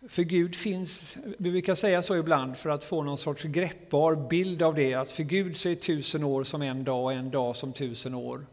För 0.09 0.23
Gud 0.23 0.55
finns, 0.55 1.17
vi 1.39 1.51
brukar 1.51 1.75
säga 1.75 2.03
så 2.03 2.17
ibland 2.17 2.57
för 2.57 2.71
att 2.71 2.85
få 2.85 3.03
någon 3.03 3.19
sorts 3.19 3.45
greppbar 3.45 4.29
bild 4.29 4.63
av 4.63 4.75
det, 4.75 4.95
att 4.95 5.11
för 5.11 5.23
Gud 5.23 5.57
så 5.57 5.69
är 5.69 5.75
tusen 5.75 6.25
år 6.25 6.45
som 6.45 6.63
en 6.63 6.85
dag 6.85 7.05
och 7.05 7.13
en 7.13 7.31
dag 7.31 7.57
som 7.57 7.73
tusen 7.73 8.15
år. 8.15 8.47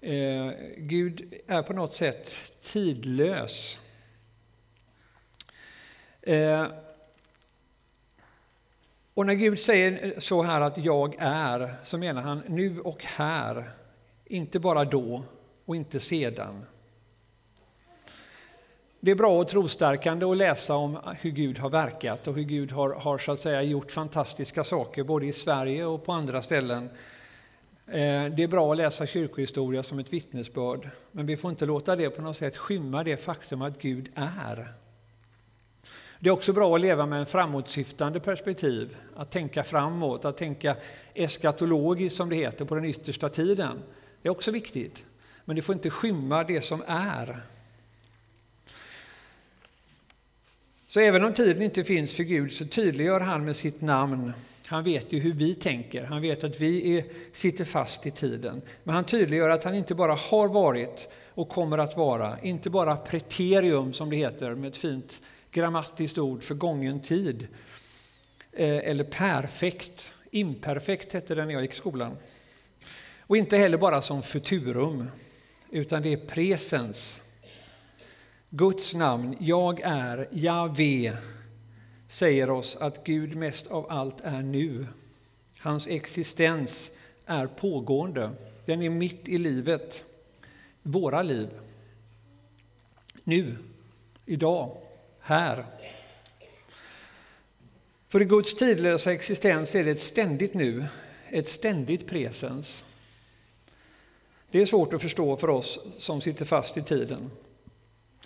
Eh, 0.00 0.52
Gud 0.76 1.34
är 1.46 1.62
på 1.62 1.72
något 1.72 1.94
sätt 1.94 2.52
tidlös. 2.62 3.80
Eh, 6.22 6.66
och 9.14 9.26
när 9.26 9.34
Gud 9.34 9.58
säger 9.58 10.20
så 10.20 10.42
här 10.42 10.60
att 10.60 10.78
jag 10.78 11.14
är, 11.18 11.74
så 11.84 11.98
menar 11.98 12.22
han 12.22 12.42
nu 12.46 12.80
och 12.80 13.04
här, 13.04 13.70
inte 14.24 14.60
bara 14.60 14.84
då 14.84 15.22
och 15.64 15.76
inte 15.76 16.00
sedan. 16.00 16.64
Det 19.04 19.10
är 19.10 19.14
bra 19.14 19.38
och 19.38 19.48
trostärkande 19.48 20.26
att 20.26 20.36
läsa 20.36 20.74
om 20.74 20.98
hur 21.20 21.30
Gud 21.30 21.58
har 21.58 21.70
verkat 21.70 22.26
och 22.26 22.34
hur 22.34 22.42
Gud 22.42 22.72
har, 22.72 22.90
har 22.90 23.18
så 23.18 23.32
att 23.32 23.40
säga 23.40 23.62
gjort 23.62 23.90
fantastiska 23.90 24.64
saker 24.64 25.04
både 25.04 25.26
i 25.26 25.32
Sverige 25.32 25.84
och 25.84 26.04
på 26.04 26.12
andra 26.12 26.42
ställen. 26.42 26.90
Eh, 27.86 28.24
det 28.24 28.42
är 28.42 28.48
bra 28.48 28.72
att 28.72 28.76
läsa 28.76 29.06
kyrkohistoria 29.06 29.82
som 29.82 29.98
ett 29.98 30.12
vittnesbörd, 30.12 30.90
men 31.12 31.26
vi 31.26 31.36
får 31.36 31.50
inte 31.50 31.66
låta 31.66 31.96
det 31.96 32.10
på 32.10 32.22
något 32.22 32.36
sätt 32.36 32.56
skymma 32.56 33.04
det 33.04 33.16
faktum 33.16 33.62
att 33.62 33.82
Gud 33.82 34.08
är. 34.14 34.68
Det 36.18 36.28
är 36.28 36.32
också 36.32 36.52
bra 36.52 36.74
att 36.74 36.80
leva 36.80 37.06
med 37.06 37.20
en 37.20 37.26
framåtsyftande 37.26 38.20
perspektiv, 38.20 38.96
att 39.16 39.30
tänka 39.30 39.62
framåt, 39.62 40.24
att 40.24 40.36
tänka 40.36 40.76
eskatologiskt 41.14 42.16
som 42.16 42.28
det 42.28 42.36
heter, 42.36 42.64
på 42.64 42.74
den 42.74 42.84
yttersta 42.84 43.28
tiden. 43.28 43.82
Det 44.22 44.28
är 44.28 44.32
också 44.32 44.50
viktigt, 44.50 45.04
men 45.44 45.56
det 45.56 45.62
får 45.62 45.72
inte 45.74 45.90
skymma 45.90 46.44
det 46.44 46.64
som 46.64 46.82
är. 46.86 47.42
Så 50.92 51.00
även 51.00 51.24
om 51.24 51.32
tiden 51.32 51.62
inte 51.62 51.84
finns 51.84 52.16
för 52.16 52.22
Gud 52.22 52.52
så 52.52 52.64
tydliggör 52.64 53.20
han 53.20 53.44
med 53.44 53.56
sitt 53.56 53.80
namn, 53.80 54.32
han 54.66 54.84
vet 54.84 55.12
ju 55.12 55.18
hur 55.18 55.32
vi 55.32 55.54
tänker, 55.54 56.04
han 56.04 56.22
vet 56.22 56.44
att 56.44 56.60
vi 56.60 56.98
är, 56.98 57.04
sitter 57.32 57.64
fast 57.64 58.06
i 58.06 58.10
tiden. 58.10 58.62
Men 58.84 58.94
han 58.94 59.04
tydliggör 59.04 59.50
att 59.50 59.64
han 59.64 59.74
inte 59.74 59.94
bara 59.94 60.12
har 60.12 60.48
varit 60.48 61.08
och 61.34 61.48
kommer 61.48 61.78
att 61.78 61.96
vara, 61.96 62.40
inte 62.40 62.70
bara 62.70 62.96
preterium 62.96 63.92
som 63.92 64.10
det 64.10 64.16
heter 64.16 64.54
med 64.54 64.68
ett 64.68 64.76
fint 64.76 65.22
grammatiskt 65.50 66.18
ord 66.18 66.44
för 66.44 66.54
gången 66.54 67.02
tid. 67.02 67.48
Eh, 68.52 68.76
eller 68.76 69.04
perfekt, 69.04 70.12
imperfekt 70.30 71.12
hette 71.12 71.34
det 71.34 71.44
när 71.44 71.52
jag 71.52 71.62
gick 71.62 71.72
i 71.72 71.76
skolan. 71.76 72.16
Och 73.18 73.36
inte 73.36 73.56
heller 73.56 73.78
bara 73.78 74.02
som 74.02 74.22
futurum, 74.22 75.08
utan 75.70 76.02
det 76.02 76.12
är 76.12 76.26
presens. 76.26 77.21
Guds 78.54 78.94
namn, 78.94 79.36
jag 79.40 79.80
är, 79.80 80.28
Jave, 80.30 81.16
säger 82.08 82.50
oss 82.50 82.76
att 82.76 83.04
Gud 83.04 83.36
mest 83.36 83.66
av 83.66 83.86
allt 83.90 84.20
är 84.20 84.42
nu. 84.42 84.86
Hans 85.58 85.86
existens 85.86 86.90
är 87.26 87.46
pågående. 87.46 88.30
Den 88.66 88.82
är 88.82 88.90
mitt 88.90 89.28
i 89.28 89.38
livet, 89.38 90.04
våra 90.82 91.22
liv. 91.22 91.48
Nu, 93.24 93.56
idag, 94.26 94.76
här. 95.20 95.66
För 98.08 98.22
i 98.22 98.24
Guds 98.24 98.54
tidlösa 98.54 99.12
existens 99.12 99.74
är 99.74 99.84
det 99.84 99.90
ett 99.90 100.00
ständigt 100.00 100.54
nu, 100.54 100.84
ett 101.28 101.48
ständigt 101.48 102.06
presens. 102.06 102.84
Det 104.50 104.62
är 104.62 104.66
svårt 104.66 104.92
att 104.92 105.02
förstå 105.02 105.36
för 105.36 105.50
oss 105.50 105.78
som 105.98 106.20
sitter 106.20 106.44
fast 106.44 106.76
i 106.76 106.82
tiden. 106.82 107.30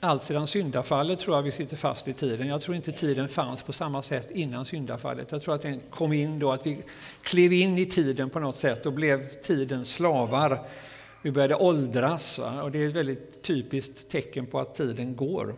Allt 0.00 0.24
sedan 0.24 0.46
syndafallet 0.46 1.18
tror 1.18 1.36
jag 1.36 1.42
vi 1.42 1.52
sitter 1.52 1.76
fast 1.76 2.08
i 2.08 2.12
tiden. 2.12 2.48
Jag 2.48 2.60
tror 2.60 2.76
inte 2.76 2.92
tiden 2.92 3.28
fanns 3.28 3.62
på 3.62 3.72
samma 3.72 4.02
sätt 4.02 4.30
innan 4.30 4.64
syndafallet. 4.64 5.32
Jag 5.32 5.42
tror 5.42 5.54
att 5.54 5.62
den 5.62 5.80
kom 5.90 6.12
in 6.12 6.38
då, 6.38 6.52
att 6.52 6.66
vi 6.66 6.78
klev 7.22 7.52
in 7.52 7.78
i 7.78 7.86
tiden 7.86 8.30
på 8.30 8.40
något 8.40 8.56
sätt 8.56 8.86
och 8.86 8.92
blev 8.92 9.28
tidens 9.28 9.92
slavar. 9.94 10.68
Vi 11.22 11.30
började 11.30 11.54
åldras 11.54 12.38
va? 12.38 12.62
och 12.62 12.70
det 12.70 12.82
är 12.82 12.88
ett 12.88 12.94
väldigt 12.94 13.42
typiskt 13.42 14.08
tecken 14.08 14.46
på 14.46 14.60
att 14.60 14.74
tiden 14.74 15.16
går. 15.16 15.54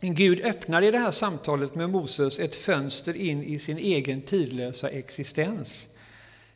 Gud 0.00 0.40
öppnar 0.40 0.82
i 0.82 0.90
det 0.90 0.98
här 0.98 1.10
samtalet 1.10 1.74
med 1.74 1.90
Moses 1.90 2.38
ett 2.38 2.56
fönster 2.56 3.16
in 3.16 3.44
i 3.44 3.58
sin 3.58 3.78
egen 3.78 4.22
tidlösa 4.22 4.88
existens 4.88 5.88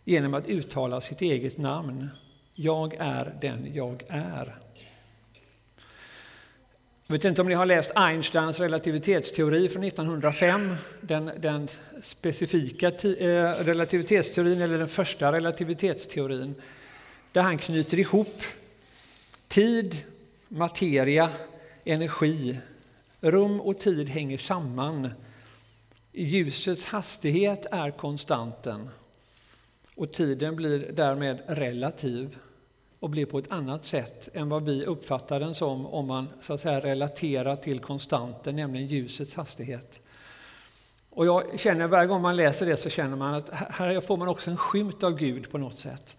genom 0.04 0.34
att 0.34 0.46
uttala 0.46 1.00
sitt 1.00 1.22
eget 1.22 1.58
namn. 1.58 2.08
Jag 2.54 2.94
är 2.98 3.38
den 3.40 3.74
jag 3.74 4.02
är. 4.08 4.63
Jag 7.06 7.14
vet 7.14 7.24
inte 7.24 7.40
om 7.40 7.48
ni 7.48 7.54
har 7.54 7.66
läst 7.66 7.92
Einsteins 7.94 8.60
relativitetsteori 8.60 9.68
från 9.68 9.84
1905, 9.84 10.74
den, 11.00 11.30
den 11.38 11.68
specifika 12.02 12.88
eh, 12.88 13.64
relativitetsteorin, 13.64 14.62
eller 14.62 14.78
den 14.78 14.88
första 14.88 15.32
relativitetsteorin, 15.32 16.54
där 17.32 17.42
han 17.42 17.58
knyter 17.58 17.98
ihop 17.98 18.42
tid, 19.48 19.96
materia, 20.48 21.30
energi. 21.84 22.58
Rum 23.20 23.60
och 23.60 23.78
tid 23.78 24.08
hänger 24.08 24.38
samman. 24.38 25.10
Ljusets 26.12 26.84
hastighet 26.84 27.66
är 27.70 27.90
konstanten 27.90 28.88
och 29.94 30.12
tiden 30.12 30.56
blir 30.56 30.92
därmed 30.92 31.42
relativ 31.46 32.36
och 33.04 33.10
blir 33.10 33.26
på 33.26 33.38
ett 33.38 33.50
annat 33.50 33.86
sätt 33.86 34.28
än 34.34 34.48
vad 34.48 34.64
vi 34.64 34.84
uppfattar 34.84 35.40
den 35.40 35.54
som 35.54 35.86
om 35.86 36.06
man 36.06 36.28
så 36.40 36.54
att 36.54 36.60
säga 36.60 36.80
relaterar 36.80 37.56
till 37.56 37.78
konstanten, 37.78 38.56
nämligen 38.56 38.86
ljusets 38.86 39.34
hastighet. 39.34 40.00
Och 41.10 41.26
jag 41.26 41.60
känner 41.60 41.86
varje 41.86 42.06
gång 42.06 42.22
man 42.22 42.36
läser 42.36 42.66
det 42.66 42.76
så 42.76 42.90
känner 42.90 43.16
man 43.16 43.34
att 43.34 43.50
här 43.50 44.00
får 44.00 44.16
man 44.16 44.28
också 44.28 44.50
en 44.50 44.56
skymt 44.56 45.02
av 45.02 45.16
Gud 45.16 45.50
på 45.50 45.58
något 45.58 45.78
sätt. 45.78 46.16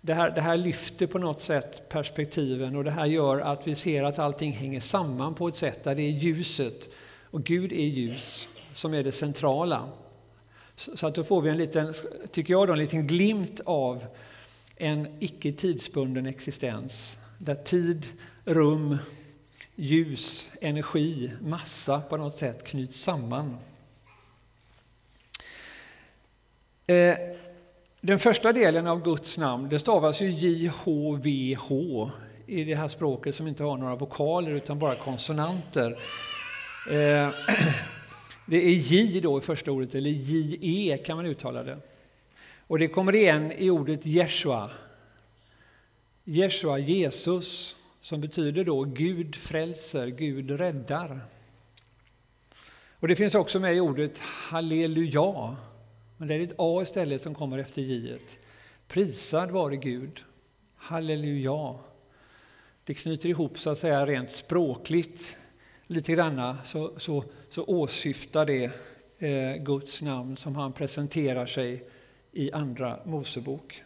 Det 0.00 0.14
här, 0.14 0.30
det 0.30 0.40
här 0.40 0.56
lyfter 0.56 1.06
på 1.06 1.18
något 1.18 1.40
sätt 1.40 1.88
perspektiven 1.88 2.76
och 2.76 2.84
det 2.84 2.90
här 2.90 3.06
gör 3.06 3.40
att 3.40 3.66
vi 3.66 3.74
ser 3.74 4.04
att 4.04 4.18
allting 4.18 4.52
hänger 4.52 4.80
samman 4.80 5.34
på 5.34 5.48
ett 5.48 5.56
sätt 5.56 5.84
där 5.84 5.94
det 5.94 6.02
är 6.02 6.10
ljuset 6.10 6.88
och 7.30 7.44
Gud 7.44 7.72
är 7.72 7.86
ljus 7.86 8.48
som 8.74 8.94
är 8.94 9.04
det 9.04 9.12
centrala. 9.12 9.88
Så 10.76 11.06
att 11.06 11.14
då 11.14 11.24
får 11.24 11.42
vi 11.42 11.50
en 11.50 11.58
liten, 11.58 11.94
tycker 12.30 12.52
jag, 12.54 12.68
då, 12.68 12.72
en 12.72 12.78
liten 12.78 13.06
glimt 13.06 13.60
av 13.64 14.06
en 14.82 15.08
icke 15.20 15.52
tidsbunden 15.52 16.26
existens 16.26 17.18
där 17.38 17.54
tid, 17.54 18.06
rum, 18.44 18.98
ljus, 19.74 20.50
energi, 20.60 21.32
massa 21.40 22.00
på 22.00 22.16
något 22.16 22.38
sätt 22.38 22.64
knyts 22.64 23.00
samman. 23.00 23.56
Eh, 26.86 27.16
den 28.00 28.18
första 28.18 28.52
delen 28.52 28.86
av 28.86 29.02
Guds 29.02 29.38
namn 29.38 29.68
det 29.68 29.78
stavas 29.78 30.22
ju 30.22 30.30
JHVH 30.30 31.72
i 32.46 32.64
det 32.64 32.74
här 32.74 32.88
språket 32.88 33.34
som 33.34 33.46
inte 33.46 33.64
har 33.64 33.76
några 33.76 33.96
vokaler 33.96 34.50
utan 34.50 34.78
bara 34.78 34.94
konsonanter. 34.94 35.90
Eh, 36.90 37.30
det 38.46 38.56
är 38.56 38.74
J 38.74 39.20
då 39.20 39.38
i 39.38 39.40
första 39.40 39.70
ordet, 39.70 39.94
eller 39.94 40.10
JE 40.10 40.96
kan 40.96 41.16
man 41.16 41.26
uttala 41.26 41.62
det. 41.62 41.78
Och 42.72 42.78
det 42.78 42.88
kommer 42.88 43.14
igen 43.14 43.52
i 43.52 43.70
ordet 43.70 44.06
Jeshua. 44.06 44.70
Jeshua, 46.24 46.78
Jesus, 46.78 47.76
som 48.00 48.20
betyder 48.20 48.64
då 48.64 48.84
Gud 48.84 49.36
frälser, 49.36 50.06
Gud 50.06 50.50
räddar. 50.50 51.20
Och 52.98 53.08
det 53.08 53.16
finns 53.16 53.34
också 53.34 53.60
med 53.60 53.76
i 53.76 53.80
ordet 53.80 54.18
halleluja, 54.18 55.56
men 56.16 56.28
det 56.28 56.34
är 56.34 56.40
ett 56.40 56.54
A 56.58 56.82
istället 56.82 57.22
som 57.22 57.34
kommer 57.34 57.58
efter 57.58 57.82
J. 57.82 58.18
Prisad 58.88 59.50
vare 59.50 59.76
Gud, 59.76 60.24
halleluja. 60.76 61.74
Det 62.84 62.94
knyter 62.94 63.28
ihop 63.28 63.58
så 63.58 63.70
att 63.70 63.78
säga 63.78 64.06
rent 64.06 64.32
språkligt 64.32 65.36
lite 65.86 66.12
granna 66.12 66.58
så, 66.64 66.92
så, 66.96 67.24
så 67.48 67.64
åsyftar 67.64 68.46
det 68.46 68.70
eh, 69.18 69.62
Guds 69.62 70.02
namn 70.02 70.36
som 70.36 70.56
han 70.56 70.72
presenterar 70.72 71.46
sig 71.46 71.88
i 72.32 72.52
Andra 72.52 72.98
Mosebok. 73.04 73.82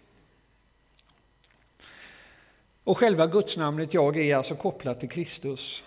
Och 2.84 2.98
själva 2.98 3.26
gudsnamnet 3.26 3.94
jag 3.94 4.16
är 4.16 4.36
alltså 4.36 4.54
kopplat 4.54 5.00
till 5.00 5.08
Kristus. 5.08 5.84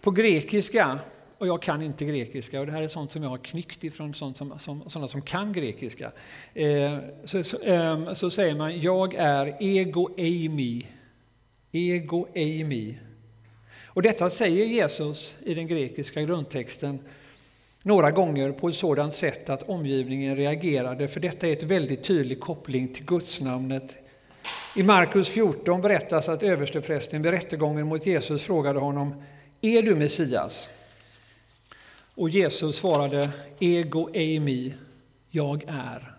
På 0.00 0.10
grekiska, 0.10 0.98
och 1.38 1.46
jag 1.46 1.62
kan 1.62 1.82
inte 1.82 2.04
grekiska, 2.04 2.60
och 2.60 2.66
det 2.66 2.72
här 2.72 2.82
är 2.82 2.88
sånt 2.88 3.12
som 3.12 3.22
jag 3.22 3.30
har 3.30 3.38
knyckt 3.38 3.84
ifrån 3.84 4.14
sånt 4.14 4.36
som, 4.36 4.58
som, 4.58 4.90
sådana 4.90 5.08
som 5.08 5.22
kan 5.22 5.52
grekiska, 5.52 6.12
eh, 6.54 6.98
så, 7.24 7.44
så, 7.44 7.58
eh, 7.58 8.12
så, 8.12 8.30
säger 8.30 8.54
man 8.54 8.80
jag 8.80 9.14
är 9.14 9.56
ego 9.60 10.08
eimi. 10.16 10.86
Ego 11.72 12.26
eimi. 12.34 12.98
Och 13.86 14.02
detta 14.02 14.30
säger 14.30 14.64
Jesus 14.64 15.36
i 15.44 15.54
den 15.54 15.66
grekiska 15.66 16.22
grundtexten 16.22 16.98
några 17.88 18.10
gånger 18.10 18.52
på 18.52 18.68
ett 18.68 18.74
sådant 18.74 19.14
sätt 19.14 19.50
att 19.50 19.62
omgivningen 19.62 20.36
reagerade, 20.36 21.08
för 21.08 21.20
detta 21.20 21.48
är 21.48 21.52
ett 21.52 21.62
väldigt 21.62 22.04
tydlig 22.04 22.40
koppling 22.40 22.88
till 22.88 23.04
gudsnamnet 23.04 23.96
I 24.76 24.82
Markus 24.82 25.28
14 25.28 25.80
berättas 25.80 26.28
att 26.28 26.42
översteprästen 26.42 27.22
vid 27.22 27.32
rättegången 27.32 27.86
mot 27.86 28.06
Jesus 28.06 28.42
frågade 28.42 28.78
honom 28.78 29.22
Är 29.60 29.82
du 29.82 29.94
Messias? 29.94 30.68
Och 32.14 32.30
Jesus 32.30 32.76
svarade 32.76 33.30
Ego 33.58 34.08
eimi, 34.14 34.74
jag 35.30 35.64
är. 35.68 36.14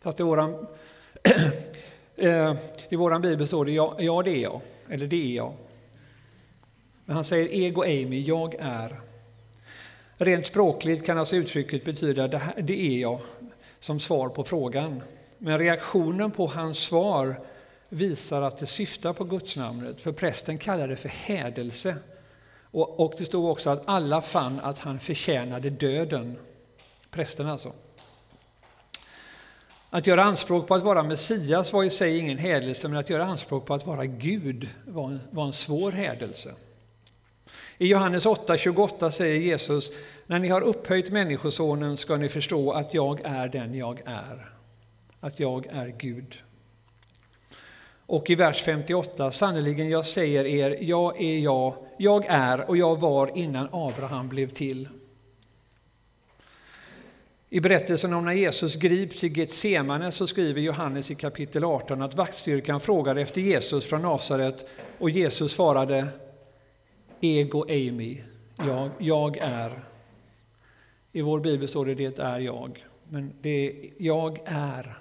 Fast 0.00 0.20
i 0.20 0.22
våran, 0.22 0.66
eh, 2.16 2.54
i 2.88 2.96
våran 2.96 3.22
bibel 3.22 3.46
står 3.46 3.64
det 3.64 3.72
ja, 3.72 3.96
ja, 3.98 4.22
det 4.22 4.30
är 4.30 4.42
jag, 4.42 4.60
eller 4.88 5.06
det 5.06 5.30
är 5.32 5.36
jag. 5.36 5.52
Men 7.04 7.14
han 7.14 7.24
säger 7.24 7.54
ego 7.54 7.84
eimi, 7.84 8.20
jag 8.20 8.54
är. 8.58 9.09
Rent 10.22 10.46
språkligt 10.46 11.06
kan 11.06 11.18
alltså 11.18 11.36
uttrycket 11.36 11.84
betyda 11.84 12.28
det, 12.28 12.38
här, 12.38 12.62
det 12.62 12.80
är 12.80 12.98
jag 12.98 13.20
som 13.80 14.00
svar 14.00 14.28
på 14.28 14.44
frågan. 14.44 15.02
Men 15.38 15.58
reaktionen 15.58 16.30
på 16.30 16.46
hans 16.46 16.78
svar 16.78 17.40
visar 17.88 18.42
att 18.42 18.58
det 18.58 18.66
syftar 18.66 19.12
på 19.12 19.24
gudsnamnet, 19.24 20.00
för 20.00 20.12
prästen 20.12 20.58
kallar 20.58 20.88
det 20.88 20.96
för 20.96 21.08
hädelse. 21.08 21.96
Och, 22.70 23.00
och 23.00 23.14
det 23.18 23.24
stod 23.24 23.50
också 23.50 23.70
att 23.70 23.82
alla 23.86 24.22
fann 24.22 24.60
att 24.60 24.78
han 24.78 24.98
förtjänade 24.98 25.70
döden. 25.70 26.36
Prästen 27.10 27.46
alltså. 27.46 27.72
Att 29.90 30.06
göra 30.06 30.22
anspråk 30.22 30.68
på 30.68 30.74
att 30.74 30.82
vara 30.82 31.02
Messias 31.02 31.72
var 31.72 31.84
i 31.84 31.90
sig 31.90 32.18
ingen 32.18 32.38
hädelse, 32.38 32.88
men 32.88 32.98
att 32.98 33.10
göra 33.10 33.24
anspråk 33.24 33.66
på 33.66 33.74
att 33.74 33.86
vara 33.86 34.06
Gud 34.06 34.68
var 34.86 35.04
en, 35.04 35.20
var 35.30 35.46
en 35.46 35.52
svår 35.52 35.92
hädelse. 35.92 36.54
I 37.82 37.86
Johannes 37.86 38.26
8.28 38.26 39.10
säger 39.10 39.40
Jesus, 39.40 39.92
när 40.26 40.38
ni 40.38 40.48
har 40.48 40.60
upphöjt 40.60 41.10
Människosonen 41.10 41.96
ska 41.96 42.16
ni 42.16 42.28
förstå 42.28 42.72
att 42.72 42.94
jag 42.94 43.20
är 43.24 43.48
den 43.48 43.74
jag 43.74 44.02
är, 44.04 44.50
att 45.20 45.40
jag 45.40 45.66
är 45.66 45.94
Gud. 45.98 46.38
Och 48.06 48.30
i 48.30 48.34
vers 48.34 48.62
58, 48.62 49.30
sannerligen 49.30 49.88
jag 49.88 50.06
säger 50.06 50.44
er, 50.44 50.76
jag 50.80 51.20
är 51.20 51.38
jag, 51.38 51.74
jag 51.98 52.24
är 52.28 52.70
och 52.70 52.76
jag 52.76 53.00
var 53.00 53.38
innan 53.38 53.68
Abraham 53.72 54.28
blev 54.28 54.48
till. 54.48 54.88
I 57.50 57.60
berättelsen 57.60 58.12
om 58.12 58.24
när 58.24 58.32
Jesus 58.32 58.76
grips 58.76 59.24
i 59.24 59.28
Getsemane 59.28 60.12
så 60.12 60.26
skriver 60.26 60.60
Johannes 60.60 61.10
i 61.10 61.14
kapitel 61.14 61.64
18 61.64 62.02
att 62.02 62.14
vaktstyrkan 62.14 62.80
frågade 62.80 63.20
efter 63.20 63.40
Jesus 63.40 63.86
från 63.86 64.02
Nasaret 64.02 64.66
och 64.98 65.10
Jesus 65.10 65.52
svarade 65.52 66.06
Ego 67.20 67.62
Amy. 67.62 68.22
jag, 68.56 68.90
jag 68.98 69.36
är. 69.36 69.84
I 71.12 71.20
vår 71.20 71.40
bibel 71.40 71.68
står 71.68 71.86
det 71.86 71.94
det 71.94 72.18
är 72.18 72.38
jag, 72.38 72.84
men 73.08 73.32
det 73.40 73.68
är 73.68 73.90
jag 73.98 74.38
är. 74.44 74.98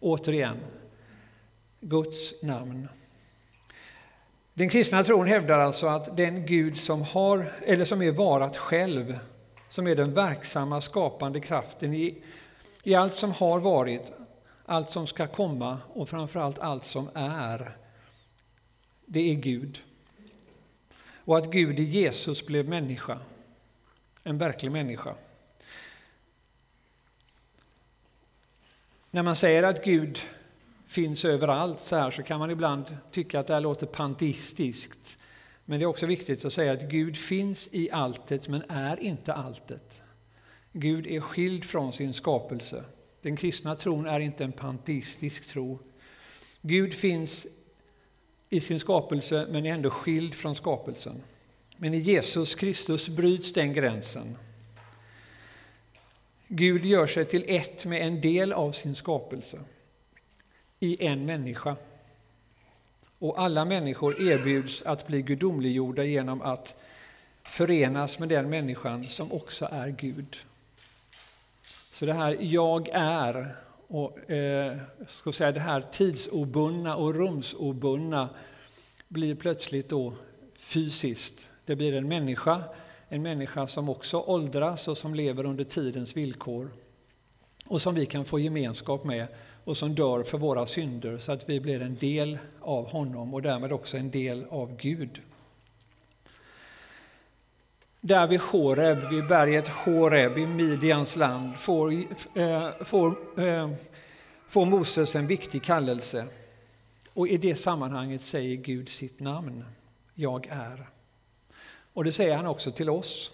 Återigen, 0.00 0.56
Guds 1.80 2.42
namn. 2.42 2.88
Den 4.54 4.68
kristna 4.68 5.04
tron 5.04 5.26
hävdar 5.26 5.58
alltså 5.58 5.86
att 5.86 6.16
den 6.16 6.46
Gud 6.46 6.76
som, 6.76 7.02
har, 7.02 7.52
eller 7.60 7.84
som 7.84 8.02
är 8.02 8.12
varat 8.12 8.56
själv, 8.56 9.18
som 9.68 9.86
är 9.86 9.96
den 9.96 10.14
verksamma 10.14 10.80
skapande 10.80 11.40
kraften 11.40 11.94
i, 11.94 12.22
i 12.82 12.94
allt 12.94 13.14
som 13.14 13.32
har 13.32 13.60
varit, 13.60 14.12
allt 14.64 14.90
som 14.90 15.06
ska 15.06 15.26
komma 15.26 15.78
och 15.94 16.08
framförallt 16.08 16.58
allt 16.58 16.84
som 16.84 17.08
är, 17.14 17.76
det 19.06 19.30
är 19.30 19.34
Gud. 19.34 19.80
Och 21.24 21.38
att 21.38 21.50
Gud 21.50 21.80
i 21.80 21.82
Jesus 21.82 22.46
blev 22.46 22.68
människa, 22.68 23.18
en 24.22 24.38
verklig 24.38 24.72
människa. 24.72 25.14
När 29.10 29.22
man 29.22 29.36
säger 29.36 29.62
att 29.62 29.84
Gud 29.84 30.18
finns 30.86 31.24
överallt 31.24 31.80
så 31.80 31.96
här 31.96 32.10
så 32.10 32.22
kan 32.22 32.38
man 32.38 32.50
ibland 32.50 32.96
tycka 33.10 33.40
att 33.40 33.46
det 33.46 33.54
här 33.54 33.60
låter 33.60 33.86
panteistiskt. 33.86 35.18
Men 35.64 35.78
det 35.78 35.84
är 35.84 35.86
också 35.86 36.06
viktigt 36.06 36.44
att 36.44 36.52
säga 36.52 36.72
att 36.72 36.90
Gud 36.90 37.16
finns 37.16 37.68
i 37.72 37.90
alltet 37.90 38.48
men 38.48 38.62
är 38.68 39.00
inte 39.00 39.34
alltet. 39.34 40.02
Gud 40.72 41.06
är 41.06 41.20
skild 41.20 41.64
från 41.64 41.92
sin 41.92 42.14
skapelse. 42.14 42.84
Den 43.20 43.36
kristna 43.36 43.74
tron 43.74 44.06
är 44.06 44.20
inte 44.20 44.44
en 44.44 44.52
panteistisk 44.52 45.46
tro. 45.46 45.78
Gud 46.60 46.94
finns 46.94 47.46
i 48.52 48.60
sin 48.60 48.80
skapelse 48.80 49.46
men 49.50 49.66
är 49.66 49.70
ändå 49.70 49.90
skild 49.90 50.34
från 50.34 50.54
skapelsen. 50.54 51.22
Men 51.76 51.94
i 51.94 51.98
Jesus 51.98 52.54
Kristus 52.54 53.08
bryts 53.08 53.52
den 53.52 53.72
gränsen. 53.72 54.36
Gud 56.48 56.84
gör 56.84 57.06
sig 57.06 57.24
till 57.24 57.44
ett 57.48 57.84
med 57.84 58.06
en 58.06 58.20
del 58.20 58.52
av 58.52 58.72
sin 58.72 58.94
skapelse 58.94 59.58
i 60.80 61.06
en 61.06 61.26
människa. 61.26 61.76
Och 63.18 63.40
alla 63.40 63.64
människor 63.64 64.22
erbjuds 64.22 64.82
att 64.82 65.06
bli 65.06 65.22
gudomliggjorda 65.22 66.04
genom 66.04 66.42
att 66.42 66.74
förenas 67.42 68.18
med 68.18 68.28
den 68.28 68.50
människan 68.50 69.04
som 69.04 69.32
också 69.32 69.68
är 69.72 69.88
Gud. 69.88 70.36
Så 71.92 72.06
det 72.06 72.12
här 72.12 72.36
jag 72.40 72.88
är 72.92 73.56
och 73.92 74.30
eh, 74.30 74.76
ska 75.06 75.32
säga, 75.32 75.52
det 75.52 75.60
här 75.60 75.80
tidsobundna 75.80 76.96
och 76.96 77.14
rumsobundna 77.14 78.28
blir 79.08 79.34
plötsligt 79.34 79.88
då 79.88 80.12
fysiskt. 80.56 81.48
Det 81.64 81.76
blir 81.76 81.94
en 81.94 82.08
människa, 82.08 82.62
en 83.08 83.22
människa 83.22 83.66
som 83.66 83.88
också 83.88 84.20
åldras 84.20 84.88
och 84.88 84.98
som 84.98 85.14
lever 85.14 85.46
under 85.46 85.64
tidens 85.64 86.16
villkor 86.16 86.70
och 87.66 87.82
som 87.82 87.94
vi 87.94 88.06
kan 88.06 88.24
få 88.24 88.38
gemenskap 88.38 89.04
med 89.04 89.26
och 89.64 89.76
som 89.76 89.94
dör 89.94 90.22
för 90.22 90.38
våra 90.38 90.66
synder 90.66 91.18
så 91.18 91.32
att 91.32 91.48
vi 91.48 91.60
blir 91.60 91.82
en 91.82 91.94
del 91.94 92.38
av 92.60 92.90
honom 92.90 93.34
och 93.34 93.42
därmed 93.42 93.72
också 93.72 93.96
en 93.96 94.10
del 94.10 94.44
av 94.50 94.76
Gud. 94.76 95.20
Där 98.04 98.26
vid 98.26 98.40
Horeb, 98.40 98.98
vid 99.10 99.28
berget 99.28 99.68
Horeb 99.68 100.38
i 100.38 100.46
Midjans 100.46 101.16
land 101.16 101.56
får, 101.56 101.92
eh, 102.34 102.70
får, 102.84 103.40
eh, 103.40 103.70
får 104.48 104.66
Moses 104.66 105.16
en 105.16 105.26
viktig 105.26 105.62
kallelse. 105.62 106.26
Och 107.12 107.28
i 107.28 107.36
det 107.36 107.54
sammanhanget 107.54 108.22
säger 108.22 108.56
Gud 108.56 108.88
sitt 108.88 109.20
namn, 109.20 109.64
jag 110.14 110.46
är. 110.50 110.88
Och 111.92 112.04
det 112.04 112.12
säger 112.12 112.36
han 112.36 112.46
också 112.46 112.70
till 112.70 112.90
oss. 112.90 113.32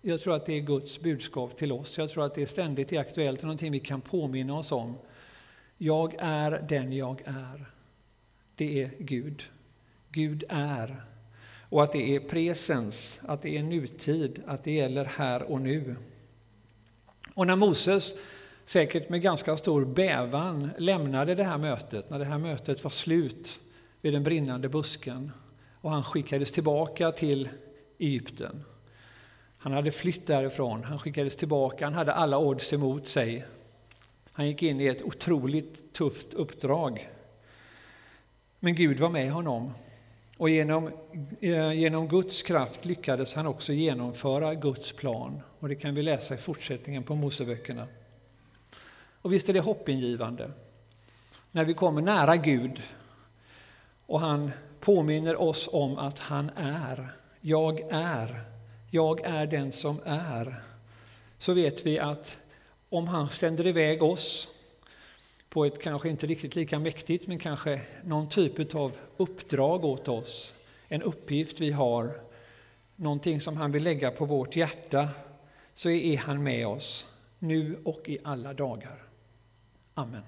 Jag 0.00 0.20
tror 0.20 0.36
att 0.36 0.46
det 0.46 0.52
är 0.54 0.60
Guds 0.60 1.00
budskap 1.00 1.56
till 1.56 1.72
oss. 1.72 1.98
Jag 1.98 2.10
tror 2.10 2.26
att 2.26 2.34
det 2.34 2.42
är 2.42 2.46
ständigt 2.46 2.92
är 2.92 3.00
aktuellt, 3.00 3.42
någonting 3.42 3.72
vi 3.72 3.80
kan 3.80 4.00
påminna 4.00 4.54
oss 4.54 4.72
om. 4.72 4.98
Jag 5.78 6.14
är 6.18 6.66
den 6.68 6.92
jag 6.92 7.22
är. 7.24 7.70
Det 8.54 8.82
är 8.82 8.90
Gud. 8.98 9.42
Gud 10.08 10.44
är. 10.48 11.09
Och 11.70 11.82
att 11.82 11.92
det 11.92 12.16
är 12.16 12.20
presens, 12.20 13.20
att 13.24 13.42
det 13.42 13.56
är 13.56 13.62
nutid, 13.62 14.42
att 14.46 14.64
det 14.64 14.72
gäller 14.72 15.04
här 15.04 15.42
och 15.42 15.60
nu. 15.60 15.96
Och 17.34 17.46
när 17.46 17.56
Moses, 17.56 18.14
säkert 18.64 19.08
med 19.08 19.22
ganska 19.22 19.56
stor 19.56 19.84
bävan, 19.84 20.70
lämnade 20.78 21.34
det 21.34 21.44
här 21.44 21.58
mötet, 21.58 22.10
när 22.10 22.18
det 22.18 22.24
här 22.24 22.38
mötet 22.38 22.84
var 22.84 22.90
slut 22.90 23.60
vid 24.00 24.12
den 24.12 24.22
brinnande 24.22 24.68
busken 24.68 25.32
och 25.80 25.90
han 25.90 26.04
skickades 26.04 26.52
tillbaka 26.52 27.12
till 27.12 27.48
Egypten. 27.98 28.64
Han 29.58 29.72
hade 29.72 29.90
flytt 29.90 30.26
därifrån, 30.26 30.84
han 30.84 30.98
skickades 30.98 31.36
tillbaka, 31.36 31.84
han 31.84 31.94
hade 31.94 32.12
alla 32.12 32.38
odds 32.38 32.72
emot 32.72 33.06
sig. 33.06 33.44
Han 34.32 34.46
gick 34.46 34.62
in 34.62 34.80
i 34.80 34.86
ett 34.86 35.02
otroligt 35.02 35.92
tufft 35.92 36.34
uppdrag. 36.34 37.10
Men 38.58 38.74
Gud 38.74 39.00
var 39.00 39.10
med 39.10 39.32
honom 39.32 39.72
och 40.40 40.50
genom, 40.50 40.90
eh, 41.40 41.72
genom 41.72 42.08
Guds 42.08 42.42
kraft 42.42 42.84
lyckades 42.84 43.34
han 43.34 43.46
också 43.46 43.72
genomföra 43.72 44.54
Guds 44.54 44.92
plan. 44.92 45.40
Och 45.58 45.68
det 45.68 45.74
kan 45.74 45.94
vi 45.94 46.02
läsa 46.02 46.34
i 46.34 46.38
fortsättningen 46.38 47.02
på 47.02 47.14
Moseböckerna. 47.14 47.86
Och 49.22 49.32
visst 49.32 49.48
är 49.48 49.52
det 49.52 49.60
hoppingivande 49.60 50.50
när 51.50 51.64
vi 51.64 51.74
kommer 51.74 52.02
nära 52.02 52.36
Gud 52.36 52.82
och 54.06 54.20
han 54.20 54.50
påminner 54.80 55.40
oss 55.40 55.68
om 55.72 55.98
att 55.98 56.18
han 56.18 56.50
är. 56.56 57.08
Jag 57.40 57.80
är. 57.90 58.40
Jag 58.90 59.20
är 59.20 59.46
den 59.46 59.72
som 59.72 60.00
är. 60.04 60.62
Så 61.38 61.54
vet 61.54 61.86
vi 61.86 61.98
att 61.98 62.38
om 62.88 63.08
han 63.08 63.28
sänder 63.28 63.66
iväg 63.66 64.02
oss 64.02 64.48
på 65.50 65.64
ett 65.64 65.82
kanske 65.82 66.08
inte 66.08 66.26
riktigt 66.26 66.54
lika 66.54 66.78
mäktigt, 66.78 67.26
men 67.26 67.38
kanske 67.38 67.80
någon 68.04 68.28
typ 68.28 68.74
av 68.74 68.92
uppdrag 69.16 69.84
åt 69.84 70.08
oss, 70.08 70.54
en 70.88 71.02
uppgift 71.02 71.60
vi 71.60 71.70
har, 71.70 72.20
någonting 72.96 73.40
som 73.40 73.56
han 73.56 73.72
vill 73.72 73.84
lägga 73.84 74.10
på 74.10 74.24
vårt 74.24 74.56
hjärta, 74.56 75.08
så 75.74 75.90
är 75.90 76.16
han 76.16 76.42
med 76.42 76.66
oss 76.66 77.06
nu 77.38 77.76
och 77.84 78.08
i 78.08 78.18
alla 78.24 78.54
dagar. 78.54 79.02
Amen. 79.94 80.22